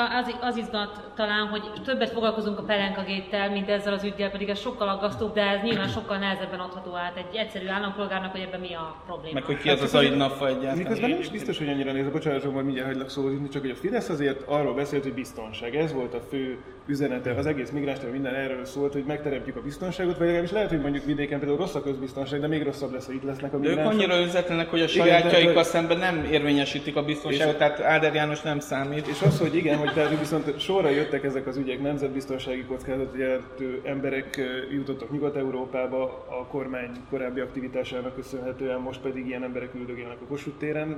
az, 0.00 0.34
az 0.40 0.56
izgat 0.56 1.10
talán, 1.16 1.46
hogy 1.46 1.62
többet 1.84 2.10
foglalkozunk 2.10 2.58
a 2.58 2.62
Pelenkagéttel, 2.62 3.50
mint 3.50 3.68
ezzel 3.68 3.92
az 3.92 4.04
ügyel, 4.04 4.30
pedig 4.30 4.48
ez 4.48 4.60
sokkal 4.60 4.88
aggasztóbb, 4.88 5.34
de 5.34 5.42
ez 5.42 5.62
nyilván 5.62 5.88
sokkal 5.88 6.18
nehezebben 6.18 6.60
adható 6.60 6.94
át 6.94 7.16
egy 7.16 7.36
egyszerű 7.36 7.66
állampolgárnak, 7.68 8.30
hogy 8.30 8.40
ebben 8.40 8.60
mi 8.60 8.74
a 8.74 9.02
probléma. 9.06 9.34
Meg 9.34 9.44
hogy 9.44 9.58
ki 9.58 9.68
az 9.70 9.82
a 9.82 9.86
Zaid 9.86 10.16
Nafa 10.16 10.46
egyáltalán? 10.46 10.76
Miközben 10.76 11.10
nem 11.10 11.18
is 11.18 11.28
biztos, 11.28 11.58
hogy 11.58 11.68
annyira 11.68 11.92
néz, 11.92 12.08
bocsánat, 12.08 12.42
hogy 12.42 12.64
mindjárt 12.64 12.88
hagylak 12.88 13.08
szózni, 13.08 13.48
csak 13.48 13.62
hogy 13.62 13.70
a 13.70 13.74
Fidesz 13.74 14.08
azért 14.08 14.42
arról 14.46 14.74
beszélt, 14.74 15.02
hogy 15.02 15.14
biztonság. 15.14 15.74
Ez 15.74 15.92
volt 15.92 16.14
a 16.14 16.20
fő 16.30 16.58
üzenete, 16.86 17.34
az 17.34 17.46
egész 17.46 17.70
migráns 17.70 17.98
minden 18.12 18.34
erről 18.34 18.64
szólt, 18.64 18.92
hogy 18.92 19.04
megteremtjük 19.06 19.56
a 19.56 19.60
biztonságot, 19.60 20.16
vagy 20.16 20.26
legalábbis 20.26 20.52
lehet, 20.52 20.68
hogy 20.68 20.80
mondjuk 20.80 21.04
vidéken 21.04 21.38
például 21.38 21.58
rossz 21.58 21.74
a 21.74 21.82
közbiztonság, 21.82 22.40
de 22.40 22.46
még 22.46 22.62
rosszabb 22.62 22.92
lesz, 22.92 23.06
ha 23.06 23.12
itt 23.12 23.22
lesznek 23.22 23.52
a 23.54 23.58
De 23.58 23.68
ők 23.68 23.74
migránsok. 23.74 24.00
annyira 24.00 24.20
üzletlenek, 24.20 24.70
hogy 24.70 24.80
a 24.80 24.88
sajátjaikkal 24.88 25.62
szemben 25.62 25.98
nem 25.98 26.28
érvényesítik 26.30 26.96
a 26.96 27.02
biztonságot, 27.02 27.56
tehát 27.56 27.80
Áder 27.80 28.14
János 28.14 28.40
nem 28.40 28.60
számít. 28.60 29.06
És 29.06 29.22
az, 29.22 29.38
hogy 29.38 29.54
igen, 29.56 29.78
tehát 29.94 30.18
viszont 30.18 30.60
sorra 30.60 30.88
jöttek 30.88 31.24
ezek 31.24 31.46
az 31.46 31.56
ügyek, 31.56 31.80
nemzetbiztonsági 31.80 32.64
kockázatot 32.64 33.18
jelentő 33.18 33.80
emberek 33.84 34.40
jutottak 34.70 35.10
Nyugat-Európába 35.10 36.26
a 36.28 36.46
kormány 36.46 36.90
korábbi 37.10 37.40
aktivitásának 37.40 38.14
köszönhetően, 38.14 38.80
most 38.80 39.00
pedig 39.00 39.26
ilyen 39.26 39.42
emberek 39.42 39.74
üldögélnek 39.74 40.20
a 40.20 40.26
Kossuth 40.26 40.58
téren. 40.58 40.96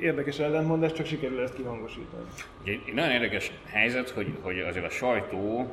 Érdekes 0.00 0.38
ellentmondás, 0.38 0.92
csak 0.92 1.06
sikerül 1.06 1.40
ezt 1.40 1.54
kihangosítani. 1.54 2.22
Ugye 2.62 2.72
egy 2.72 2.94
nagyon 2.94 3.10
érdekes 3.10 3.52
helyzet, 3.66 4.10
hogy, 4.10 4.32
hogy 4.40 4.58
azért 4.58 4.86
a 4.86 4.90
sajtó, 4.90 5.72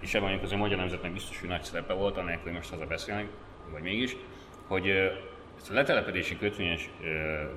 és 0.00 0.14
ebben 0.14 0.28
mondjuk 0.28 0.44
az 0.44 0.52
a 0.52 0.56
magyar 0.56 0.78
nemzetnek 0.78 1.12
biztos, 1.12 1.40
hogy 1.40 1.48
nagy 1.48 1.62
szerepe 1.62 1.92
volt, 1.92 2.16
anélkül, 2.16 2.44
hogy 2.44 2.52
most 2.52 2.70
haza 2.70 2.86
beszélnek, 2.86 3.26
vagy 3.72 3.82
mégis, 3.82 4.16
hogy 4.66 4.88
ezt 5.56 5.70
a 5.70 5.74
letelepedési 5.74 6.38
kötvényes 6.38 6.90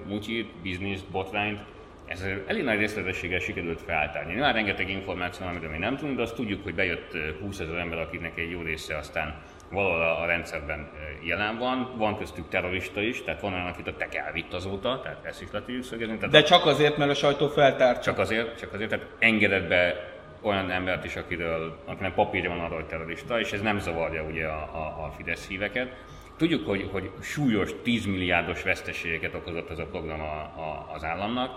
mutyit, 0.08 0.52
bizniszt, 0.62 1.08
botrányt, 1.08 1.60
ez 2.06 2.26
elég 2.48 2.64
nagy 2.64 2.78
részletességgel 2.78 3.40
sikerült 3.40 3.82
feltárni. 3.82 4.34
Nyilván 4.34 4.54
rengeteg 4.54 4.90
információ, 4.90 5.46
van, 5.46 5.56
amit 5.56 5.72
mi 5.72 5.78
nem 5.78 5.98
tudunk, 5.98 6.18
de 6.18 6.22
azt 6.24 6.36
tudjuk, 6.36 6.64
hogy 6.64 6.76
bejött 6.76 7.14
eh, 7.14 7.22
20 7.42 7.60
ezer 7.60 7.78
ember, 7.78 8.00
akiknek 8.00 8.38
egy 8.38 8.52
jó 8.52 8.62
része 8.62 8.98
aztán 8.98 9.42
valahol 9.72 10.02
a 10.02 10.16
a 10.26 10.28
rendszerben 10.28 10.90
jelen 11.24 11.58
van. 11.58 11.94
Van 11.98 12.18
köztük 12.18 12.50
terrorista 12.50 13.02
is, 13.02 13.24
tehát 13.24 13.42
van 13.42 13.54
olyan, 13.54 13.66
akit 13.66 13.88
a 13.88 13.96
tek 13.96 14.16
elvitt 14.16 14.54
azóta, 14.54 15.00
tehát 15.04 15.26
ezt 15.26 15.42
is 15.42 15.48
le 15.52 15.60
tudjuk 15.60 15.84
szögezni. 15.84 16.16
Tehát 16.16 16.32
De 16.32 16.42
csak 16.42 16.66
azért, 16.66 16.98
mert 16.98 17.12
a 17.12 17.14
sajtó 17.14 17.48
feltárta. 17.48 18.02
csak 18.02 18.18
azért, 18.20 18.60
csak 18.60 18.74
azért, 18.74 18.90
tehát 18.90 19.06
engedett 19.20 19.68
be 19.68 20.14
olyan 20.42 20.72
embert 20.72 21.06
is, 21.06 21.16
akiről, 21.16 21.78
akinek 21.86 22.14
papírja 22.14 22.50
van 22.50 22.60
arra, 22.60 22.76
hogy 22.76 22.86
terrorista, 22.86 23.40
és 23.40 23.52
ez 23.52 23.62
nem 23.62 23.80
zavarja 23.80 24.24
ugye 24.24 24.46
a, 24.46 24.70
a, 24.74 25.06
a 25.06 25.12
Fidesz 25.18 25.48
híveket. 25.48 25.94
Tudjuk, 26.38 26.68
hogy, 26.68 26.90
hogy 26.92 27.12
súlyos 27.22 27.72
10 27.84 28.06
milliárdos 28.06 28.64
veszteségeket 28.64 29.34
okozott 29.34 29.70
ez 29.70 29.80
a 29.80 29.86
program 29.86 30.22
a, 30.22 30.40
a, 30.42 30.90
az 30.94 31.04
államnak, 31.04 31.52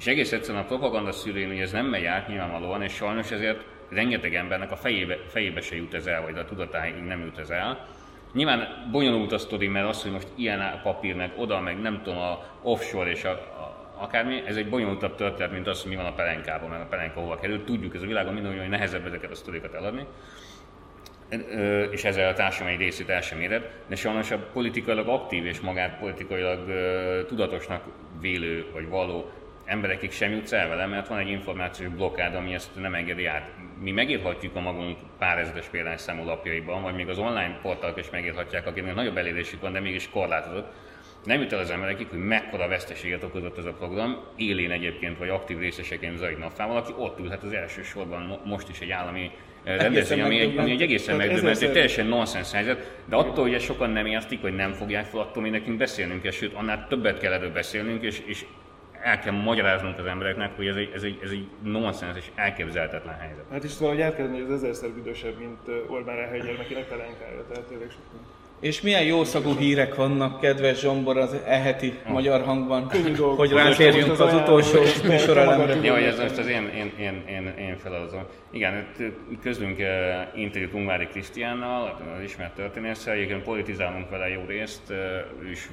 és 0.00 0.06
egész 0.06 0.32
egyszerűen 0.32 0.62
a 0.62 0.66
propaganda 0.66 1.12
hogy 1.22 1.60
ez 1.60 1.72
nem 1.72 1.86
megy 1.86 2.04
át 2.04 2.28
nyilvánvalóan, 2.28 2.82
és 2.82 2.92
sajnos 2.92 3.30
ezért 3.30 3.64
rengeteg 3.88 4.34
embernek 4.34 4.70
a 4.70 4.76
fejébe, 4.76 5.18
fejébe 5.26 5.60
se 5.60 5.76
jut 5.76 5.94
ez 5.94 6.06
el, 6.06 6.22
vagy 6.22 6.38
a 6.38 6.44
tudatáig 6.44 6.94
nem 6.94 7.20
jut 7.20 7.38
ez 7.38 7.50
el. 7.50 7.86
Nyilván 8.32 8.88
bonyolult 8.90 9.32
a 9.32 9.38
sztori, 9.38 9.66
mert 9.66 9.88
az, 9.88 10.02
hogy 10.02 10.12
most 10.12 10.28
ilyen 10.34 10.80
papír, 10.82 11.14
meg 11.14 11.32
oda, 11.36 11.60
meg 11.60 11.80
nem 11.80 12.00
tudom, 12.02 12.18
a 12.18 12.44
offshore 12.62 13.10
és 13.10 13.24
a, 13.24 13.30
a 13.30 13.92
akármi, 13.98 14.42
ez 14.46 14.56
egy 14.56 14.68
bonyolultabb 14.68 15.14
történet, 15.14 15.52
mint 15.52 15.66
az, 15.66 15.82
hogy 15.82 15.90
mi 15.90 15.96
van 15.96 16.06
a 16.06 16.14
pelenkában, 16.14 16.68
mert 16.68 16.82
a 16.82 16.86
pelenka 16.86 17.20
hova 17.20 17.36
kerül. 17.36 17.64
Tudjuk, 17.64 17.94
ez 17.94 18.02
a 18.02 18.06
világon 18.06 18.32
minden 18.32 18.52
olyan, 18.52 18.68
nehezebb 18.68 19.06
ezeket 19.06 19.30
a 19.30 19.34
sztorikat 19.34 19.74
eladni. 19.74 20.06
És 21.90 22.04
ezzel 22.04 22.28
a 22.28 22.32
társadalom 22.32 22.74
egy 22.74 22.80
részét 22.80 23.08
el 23.08 23.20
sem 23.20 23.40
éred, 23.40 23.70
de 23.86 23.96
sajnos 23.96 24.30
a 24.30 24.38
politikailag 24.52 25.08
aktív 25.08 25.46
és 25.46 25.60
magát 25.60 25.98
politikailag 25.98 26.64
tudatosnak 27.26 27.84
vélő 28.20 28.66
vagy 28.72 28.88
való 28.88 29.30
emberekig 29.70 30.12
sem 30.12 30.30
jutsz 30.30 30.52
el 30.52 30.68
vele, 30.68 30.86
mert 30.86 31.08
van 31.08 31.18
egy 31.18 31.28
információs 31.28 31.90
blokkád, 31.92 32.34
ami 32.34 32.54
ezt 32.54 32.80
nem 32.80 32.94
engedi 32.94 33.26
át. 33.26 33.50
Mi 33.82 33.90
megírhatjuk 33.90 34.56
a 34.56 34.60
magunk 34.60 34.98
pár 35.18 35.38
ezeres 35.38 35.66
példányszámú 35.66 36.24
lapjaiban, 36.24 36.82
vagy 36.82 36.94
még 36.94 37.08
az 37.08 37.18
online 37.18 37.58
portalok 37.62 37.98
is 37.98 38.10
megírhatják, 38.10 38.66
akiknek 38.66 38.94
nagyobb 38.94 39.16
elérésük 39.16 39.60
van, 39.60 39.72
de 39.72 39.80
mégis 39.80 40.08
korlátozott. 40.10 40.72
Nem 41.24 41.40
jut 41.40 41.52
el 41.52 41.58
az 41.58 41.70
emberekig, 41.70 42.06
hogy 42.08 42.18
mekkora 42.18 42.68
veszteséget 42.68 43.22
okozott 43.22 43.58
ez 43.58 43.64
a 43.64 43.72
program, 43.72 44.24
élén 44.36 44.70
egyébként, 44.70 45.18
vagy 45.18 45.28
aktív 45.28 45.58
részeseként 45.58 46.18
Zaid 46.18 46.38
Naffával, 46.38 46.76
aki 46.76 46.92
ott 46.96 47.18
ülhet 47.18 47.42
az 47.42 47.52
első 47.52 47.82
sorban 47.82 48.22
mo- 48.22 48.44
most 48.44 48.68
is 48.68 48.80
egy 48.80 48.90
állami 48.90 49.30
eh, 49.64 49.76
rendezvény, 49.76 50.20
ami 50.20 50.40
egy, 50.40 50.58
ami 50.58 50.70
egy 50.70 50.82
egészen 50.82 51.16
megdöbbentő, 51.16 51.48
ezerszer- 51.48 51.72
teljesen 51.72 52.06
nonsens 52.06 52.52
helyzet, 52.52 53.02
de 53.04 53.16
attól, 53.16 53.44
hogy 53.44 53.54
ezt 53.54 53.64
sokan 53.64 53.90
nem 53.90 54.06
értik, 54.06 54.40
vagy 54.40 54.54
nem 54.54 54.72
fogják 54.72 55.04
fel, 55.04 55.20
attól 55.20 55.42
még 55.42 55.52
nekünk 55.52 55.78
beszélnünk 55.78 56.22
kell, 56.22 56.32
sőt, 56.32 56.54
annál 56.54 56.86
többet 56.88 57.18
kell 57.18 57.32
erről 57.32 57.52
beszélnünk, 57.52 58.02
és, 58.02 58.22
és 58.26 58.44
el 59.02 59.18
kell 59.18 59.32
magyaráznunk 59.32 59.98
az 59.98 60.06
embereknek, 60.06 60.56
hogy 60.56 60.66
ez 60.66 60.76
egy, 60.76 60.92
ez 60.94 61.02
egy, 61.02 61.18
ez 61.22 61.30
egy 61.30 61.46
nonsens 61.62 62.16
és 62.16 62.30
elképzelhetetlen 62.34 63.18
helyzet. 63.18 63.44
Hát 63.50 63.64
is 63.64 63.78
valahogy 63.78 64.00
át 64.00 64.16
kell 64.16 64.28
hogy 64.28 64.40
ez 64.40 64.50
ezerszer 64.50 64.90
büdösebb, 64.90 65.38
mint 65.38 65.88
Orbán 65.88 66.16
Ráhely 66.16 66.40
gyermekének 66.40 66.88
pelenkája, 66.88 67.44
tehát 67.48 67.64
tényleg 67.64 67.90
sokkal. 67.90 68.20
És 68.60 68.80
milyen 68.80 69.02
jószagú 69.02 69.56
hírek 69.56 69.94
vannak, 69.94 70.40
kedves 70.40 70.80
Zsombor, 70.80 71.16
az 71.16 71.36
eheti 71.46 71.98
magyar 72.08 72.44
hangban, 72.44 72.88
Könnyű 72.88 73.12
dolgok. 73.12 73.38
hogy 73.38 73.52
rátérjünk 73.52 74.10
az 74.10 74.20
az 74.20 74.34
utolsó 74.34 74.80
műsorelemre. 75.08 75.74
Jó, 75.74 75.92
hogy 75.92 76.02
ez 76.02 76.18
most 76.18 76.38
az 76.38 76.46
én, 76.46 76.68
én, 76.68 76.92
én, 76.98 77.24
én, 77.28 77.54
én 77.58 77.76
feladatom. 77.76 78.22
Igen, 78.50 78.86
közlünk 79.42 79.78
uh, 79.78 80.40
interjút 80.40 80.74
Ungvári 80.74 81.06
Krisztiánnal, 81.06 82.00
az 82.16 82.22
ismert 82.22 82.54
történésszel, 82.54 83.12
egyébként 83.12 83.42
politizálunk 83.42 84.10
vele 84.10 84.28
jó 84.28 84.40
részt, 84.46 84.82
uh, 84.90 85.50
is 85.50 85.68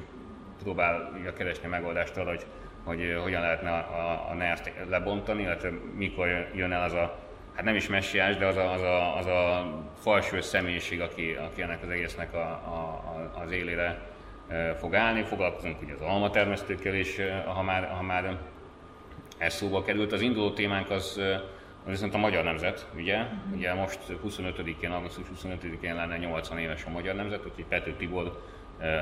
próbálja 0.63 1.33
keresni 1.37 1.67
megoldást 1.67 2.17
arra, 2.17 2.29
hogy, 2.29 2.45
hogy 2.87 3.19
hogyan 3.23 3.41
lehetne 3.41 3.69
a, 3.69 3.77
a, 3.77 4.27
a 4.29 4.33
NERT 4.33 4.71
lebontani, 4.89 5.41
illetve 5.41 5.69
mikor 5.95 6.49
jön 6.55 6.71
el 6.71 6.83
az 6.83 6.93
a, 6.93 7.19
hát 7.55 7.63
nem 7.63 7.75
is 7.75 7.87
messiás, 7.87 8.37
de 8.37 8.45
az 8.45 8.57
a, 8.57 8.73
az 8.73 8.81
a, 8.81 9.17
az 9.17 9.25
a 9.25 9.67
falső 9.99 10.41
személyiség, 10.41 11.01
aki, 11.01 11.37
aki 11.45 11.61
ennek 11.61 11.83
az 11.83 11.89
egésznek 11.89 12.33
a, 12.33 12.47
a, 12.47 13.41
az 13.43 13.51
élére 13.51 14.01
fog 14.79 14.95
állni. 14.95 15.23
Foglalkozunk 15.23 15.81
ugye 15.81 15.93
az 15.93 16.01
almatermesztőkkel 16.01 16.93
is, 16.93 17.15
ha 17.45 17.61
már, 17.61 17.89
ha 17.89 18.01
már 18.01 18.39
ez 19.37 19.53
szóba 19.53 19.83
került. 19.83 20.11
Az 20.11 20.21
induló 20.21 20.51
témánk 20.51 20.89
az, 20.89 21.21
az 21.85 21.91
viszont 21.91 22.13
a 22.13 22.17
magyar 22.17 22.43
nemzet, 22.43 22.87
ugye? 22.95 23.25
Ugye 23.55 23.73
most 23.73 23.99
25-én, 24.27 24.91
augusztus 24.91 25.25
25-én 25.35 25.95
lenne 25.95 26.17
80 26.17 26.57
éves 26.57 26.85
a 26.85 26.89
magyar 26.89 27.15
nemzet, 27.15 27.45
úgyhogy 27.45 27.65
Pető 27.65 27.93
Tibor 27.93 28.41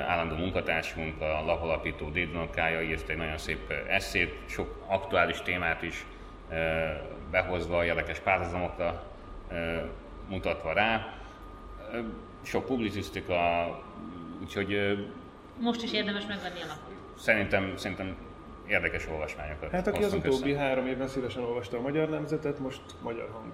állandó 0.07 0.35
munkatársunk, 0.35 1.21
a 1.21 1.43
lapalapító 1.45 2.09
dédunokája 2.09 2.81
írt 2.81 3.09
egy 3.09 3.17
nagyon 3.17 3.37
szép 3.37 3.73
eszét, 3.87 4.35
sok 4.45 4.83
aktuális 4.87 5.41
témát 5.41 5.81
is 5.81 6.05
behozva, 7.31 7.85
érdekes 7.85 8.19
párhuzamokra 8.19 9.03
mutatva 10.29 10.73
rá. 10.73 11.13
Sok 12.41 12.65
publicisztika, 12.65 13.35
úgyhogy 14.41 14.97
Most 15.59 15.83
is 15.83 15.91
érdemes 15.93 16.25
megvenni 16.25 16.61
a 16.61 16.65
lapot. 16.67 17.19
szerintem, 17.19 17.73
szerintem 17.77 18.15
érdekes 18.67 19.07
olvasmányokat 19.07 19.71
Hát 19.71 19.87
aki 19.87 20.03
az 20.03 20.13
utóbbi 20.13 20.51
össze. 20.51 20.59
három 20.59 20.87
évben 20.87 21.07
szívesen 21.07 21.43
olvasta 21.43 21.77
a 21.77 21.81
magyar 21.81 22.09
nemzetet, 22.09 22.59
most 22.59 22.81
magyar 23.03 23.29
hang. 23.33 23.51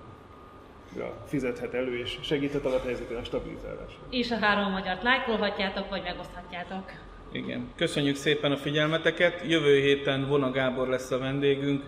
Ja, 0.97 1.13
fizethet 1.27 1.73
elő 1.73 1.97
és 1.97 2.17
segíthet 2.21 2.65
alaphelyzetének 2.65 3.25
stabilizálásában. 3.25 4.07
És 4.09 4.31
a 4.31 4.37
három 4.37 4.71
magyart 4.71 5.03
lájkolhatjátok, 5.03 5.89
vagy 5.89 6.01
megoszthatjátok. 6.03 6.91
Igen. 7.31 7.71
Köszönjük 7.75 8.15
szépen 8.15 8.51
a 8.51 8.57
figyelmeteket. 8.57 9.41
Jövő 9.47 9.79
héten 9.79 10.27
Vona 10.27 10.51
Gábor 10.51 10.87
lesz 10.87 11.11
a 11.11 11.17
vendégünk. 11.17 11.83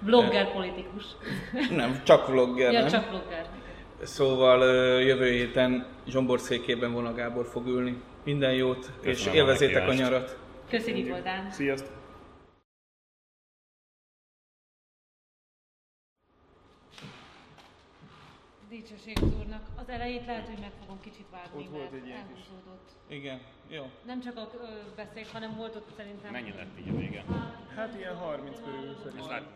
Vlogger 0.00 0.52
politikus. 0.52 1.04
Nem, 1.70 2.00
csak 2.04 2.26
vlogger, 2.28 2.72
Ja, 2.72 2.80
nem? 2.80 2.88
csak 2.88 3.10
vlogger. 3.10 3.46
Szóval 4.02 4.64
jövő 5.00 5.30
héten 5.30 5.86
Zsombor 6.08 6.40
székében 6.40 6.92
Vona 6.92 7.14
Gábor 7.14 7.46
fog 7.46 7.66
ülni. 7.66 8.02
Minden 8.24 8.52
jót, 8.52 8.90
és 9.00 9.10
Köszönöm 9.10 9.32
a 9.32 9.36
élvezétek 9.36 9.88
a 9.88 9.92
nyarat. 9.92 10.36
Köszönjük 10.70 11.08
Voldán. 11.08 11.50
Sziasztok! 11.50 11.97
Dicsőség 18.78 19.16
az 19.22 19.34
úrnak. 19.38 19.66
Az 19.76 19.88
elejét 19.88 20.26
lehet, 20.26 20.46
hogy 20.46 20.58
meg 20.60 20.70
fogom 20.80 21.00
kicsit 21.00 21.26
vágni, 21.30 21.62
Ott 21.64 21.70
volt 21.70 21.92
egy 21.92 22.06
ilyen 22.06 22.26
kis- 22.28 22.46
elhúzódott. 22.46 22.88
Igen, 23.08 23.40
jó. 23.68 23.90
Nem 24.06 24.20
csak 24.20 24.36
a 24.36 24.48
ö, 24.54 24.66
beszéd, 24.96 25.26
hanem 25.26 25.56
volt 25.56 25.76
ott 25.76 25.90
szerintem... 25.96 26.32
Mennyi 26.32 26.52
lett 26.52 26.78
így 26.80 26.88
a 26.88 26.96
vége? 26.96 27.24
Hát 27.76 27.94
ilyen 27.94 28.16
30 28.16 28.60
körül 28.64 28.96
szerintem. 29.02 29.46